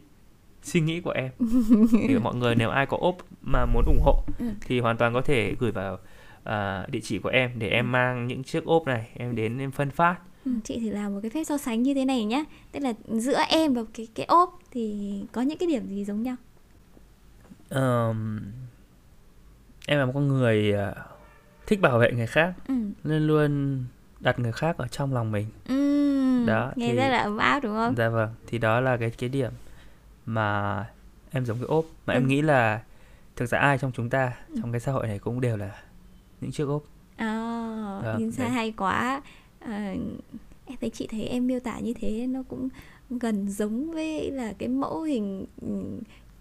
suy 0.66 0.80
nghĩ 0.82 1.02
của 1.02 1.12
em. 1.12 1.32
Thì 2.08 2.20
mọi 2.20 2.36
người 2.36 2.56
nếu 2.56 2.70
ai 2.70 2.86
có 2.86 2.98
ốp 3.02 3.16
mà 3.42 3.66
muốn 3.66 3.84
ủng 3.86 4.00
hộ 4.02 4.24
Ừ. 4.40 4.46
thì 4.62 4.80
hoàn 4.80 4.98
toàn 4.98 5.14
có 5.14 5.22
thể 5.22 5.56
gửi 5.60 5.72
vào 5.72 5.98
à, 6.44 6.86
địa 6.92 7.00
chỉ 7.04 7.20
của 7.20 7.30
em 7.30 7.52
để 7.60 7.70
em 7.70 7.92
mang 7.92 8.28
những 8.28 8.44
chiếc 8.44 8.66
ốp 8.66 8.86
này 8.88 9.10
em 9.14 9.36
đến 9.36 9.58
em 9.60 9.72
phân 9.72 9.90
phát. 9.92 10.16
Ừ, 10.46 10.52
chị 10.64 10.80
thử 10.80 10.90
làm 10.90 11.14
một 11.14 11.20
cái 11.24 11.30
phép 11.32 11.44
so 11.44 11.58
sánh 11.58 11.84
như 11.84 11.94
thế 11.94 12.06
này 12.06 12.26
nhé 12.26 12.44
tức 12.72 12.80
là 12.80 12.94
giữa 13.08 13.40
em 13.50 13.74
và 13.74 13.82
cái 13.94 14.08
cái 14.16 14.26
ốp 14.26 14.60
thì 14.72 15.14
có 15.32 15.42
những 15.42 15.58
cái 15.58 15.68
điểm 15.70 15.88
gì 15.88 16.06
giống 16.06 16.24
nhau? 16.24 16.36
Ờm, 17.70 18.40
em 19.88 20.00
là 20.00 20.06
một 20.06 20.12
con 20.16 20.28
người 20.28 20.74
à, 20.74 20.94
thích 21.68 21.82
bảo 21.82 22.00
vệ 22.00 22.12
người 22.12 22.28
khác 22.28 22.54
ừ. 22.68 22.74
nên 23.04 23.28
luôn 23.28 23.84
đặt 24.20 24.40
người 24.40 24.52
khác 24.52 24.78
ở 24.78 24.88
trong 24.88 25.14
lòng 25.14 25.32
mình. 25.32 25.46
Ừm, 25.68 26.46
Đó, 26.46 26.72
nghe 26.76 26.90
thì- 26.90 26.96
rất 26.96 27.08
là 27.10 27.18
ấm 27.18 27.38
áp 27.38 27.60
đúng 27.60 27.76
không? 27.76 27.96
Dạ 27.98 28.10
vâng, 28.10 28.30
thì 28.48 28.58
đó 28.58 28.80
là 28.80 28.98
cái 28.98 29.10
cái 29.10 29.30
điểm 29.30 29.52
mà 30.26 30.86
em 31.32 31.46
giống 31.46 31.58
cái 31.58 31.68
ốp 31.68 31.86
mà 32.06 32.14
em 32.14 32.24
Ừ. 32.24 32.28
nghĩ 32.28 32.42
là 32.42 32.82
thực 33.36 33.46
ra 33.46 33.60
ai 33.60 33.78
trong 33.78 33.92
chúng 33.96 34.10
ta 34.10 34.34
trong 34.62 34.72
cái 34.72 34.80
xã 34.80 34.92
hội 34.92 35.08
này 35.08 35.20
cũng 35.20 35.42
đều 35.42 35.58
là 35.58 35.82
những 36.42 36.52
chiếc 36.52 36.64
ốp. 36.68 36.84
à, 37.16 38.02
Dạ, 38.04 38.16
nhưng 38.20 38.32
sao 38.32 38.50
hay 38.50 38.72
quá 38.72 39.22
à, 39.60 39.96
em 40.66 40.78
thấy 40.82 40.90
chị 40.90 41.08
thấy 41.12 41.24
em 41.24 41.48
miêu 41.48 41.60
tả 41.60 41.80
như 41.80 41.94
thế 41.94 42.28
nó 42.28 42.44
cũng 42.50 42.70
gần 43.10 43.50
giống 43.50 43.92
với 43.92 44.32
là 44.32 44.54
cái 44.58 44.70
mẫu 44.70 45.02
hình 45.02 45.46
ừ, 45.62 45.68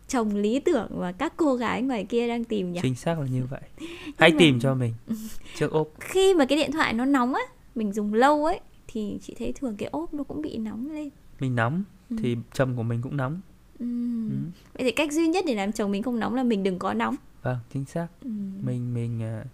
chồng 0.08 0.36
lý 0.36 0.60
tưởng 0.60 0.88
mà 1.00 1.12
các 1.12 1.32
cô 1.36 1.54
gái 1.54 1.82
ngoài 1.82 2.04
kia 2.08 2.28
đang 2.28 2.44
tìm 2.44 2.72
nhỉ 2.72 2.80
Chính 2.82 2.94
xác 2.94 3.18
là 3.20 3.26
như 3.26 3.42
vậy. 3.50 3.60
Hãy 4.18 4.30
mà- 4.32 4.36
tìm 4.38 4.60
cho 4.60 4.74
mình 4.74 4.94
chiếc 5.56 5.70
ốp. 5.70 5.88
khi 6.00 6.34
mà 6.34 6.44
cái 6.44 6.58
điện 6.58 6.72
thoại 6.72 6.92
nó 6.92 7.04
nóng 7.04 7.34
á 7.34 7.42
mình 7.74 7.92
dùng 7.92 8.14
lâu 8.14 8.44
ấy 8.44 8.60
thì 8.86 9.18
chị 9.22 9.34
thấy 9.38 9.52
thường 9.52 9.76
cái 9.76 9.88
ốp 9.92 10.14
nó 10.14 10.24
cũng 10.24 10.42
bị 10.42 10.58
nóng 10.58 10.90
lên 10.92 11.08
Mình 11.40 11.54
nóng 11.56 11.82
Ừ. 12.10 12.16
thì 12.22 12.36
chồng 12.52 12.76
của 12.76 12.82
mình 12.82 13.02
cũng 13.02 13.16
nóng. 13.16 13.40
Ừ. 14.28 14.34
vậy 14.74 14.84
thì 14.84 14.90
cách 14.92 15.12
duy 15.12 15.26
nhất 15.26 15.44
để 15.48 15.54
làm 15.54 15.72
chồng 15.72 15.90
mình 15.90 16.02
không 16.02 16.18
nóng 16.18 16.34
là 16.34 16.42
mình 16.42 16.62
đừng 16.62 16.78
có 16.78 16.92
nóng 16.94 17.16
Vâng, 17.42 17.58
chính 17.72 17.84
xác. 17.84 18.06
Ừm. 18.24 18.52
Mình 18.66 18.94
mình 18.94 19.22
à, 19.22 19.44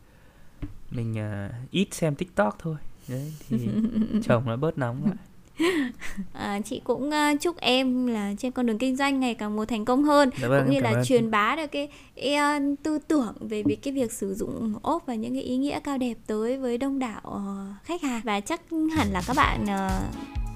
mình 0.90 1.18
à, 1.18 1.50
ít 1.70 1.88
xem 1.94 2.14
TikTok 2.14 2.56
thôi. 2.58 2.76
Đấy 3.08 3.32
thì 3.48 3.56
chồng 4.24 4.42
nó 4.46 4.56
bớt 4.56 4.78
nóng 4.78 5.04
lại. 5.06 5.14
À, 6.32 6.60
chị 6.64 6.80
cũng 6.84 7.10
à, 7.10 7.34
chúc 7.40 7.56
em 7.56 8.06
là 8.06 8.34
trên 8.38 8.52
con 8.52 8.66
đường 8.66 8.78
kinh 8.78 8.96
doanh 8.96 9.20
ngày 9.20 9.34
càng 9.34 9.56
một 9.56 9.64
thành 9.68 9.84
công 9.84 10.04
hơn 10.04 10.30
Dạ 10.40 10.48
vâng, 10.48 10.62
cũng 10.64 10.74
như 10.74 10.80
là 10.80 10.90
ơn. 10.90 11.04
truyền 11.04 11.30
bá 11.30 11.56
được 11.56 11.66
cái, 11.72 11.88
cái 12.16 12.34
à, 12.34 12.60
tư 12.82 12.98
tưởng 13.08 13.34
về 13.40 13.62
việc 13.62 13.82
cái 13.82 13.94
việc 13.94 14.12
sử 14.12 14.34
dụng 14.34 14.74
ốp 14.82 15.06
và 15.06 15.14
những 15.14 15.32
cái 15.32 15.42
ý 15.42 15.56
nghĩa 15.56 15.80
cao 15.80 15.98
đẹp 15.98 16.14
tới 16.26 16.58
với 16.58 16.78
đông 16.78 16.98
đảo 16.98 17.20
ờ, 17.22 17.66
khách 17.84 18.02
hàng 18.02 18.20
và 18.24 18.40
chắc 18.40 18.60
hẳn 18.96 19.08
là 19.12 19.22
các 19.26 19.36
bạn 19.36 19.66
ờ, 19.66 20.00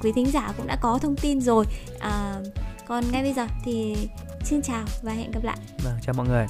quý 0.03 0.13
thính 0.13 0.27
giả 0.27 0.53
cũng 0.57 0.67
đã 0.67 0.77
có 0.83 0.99
thông 0.99 1.17
tin 1.17 1.41
rồi 1.41 1.65
à, 2.01 2.41
còn 2.87 3.05
ngay 3.13 3.23
bây 3.23 3.33
giờ 3.33 3.47
thì 3.65 3.97
xin 4.45 4.63
chào 4.63 4.85
và 5.03 5.13
hẹn 5.13 5.31
gặp 5.31 5.45
lại 5.45 5.57
Vâng, 5.85 5.95
chào 6.03 6.15
mọi 6.15 6.29
người. 6.29 6.47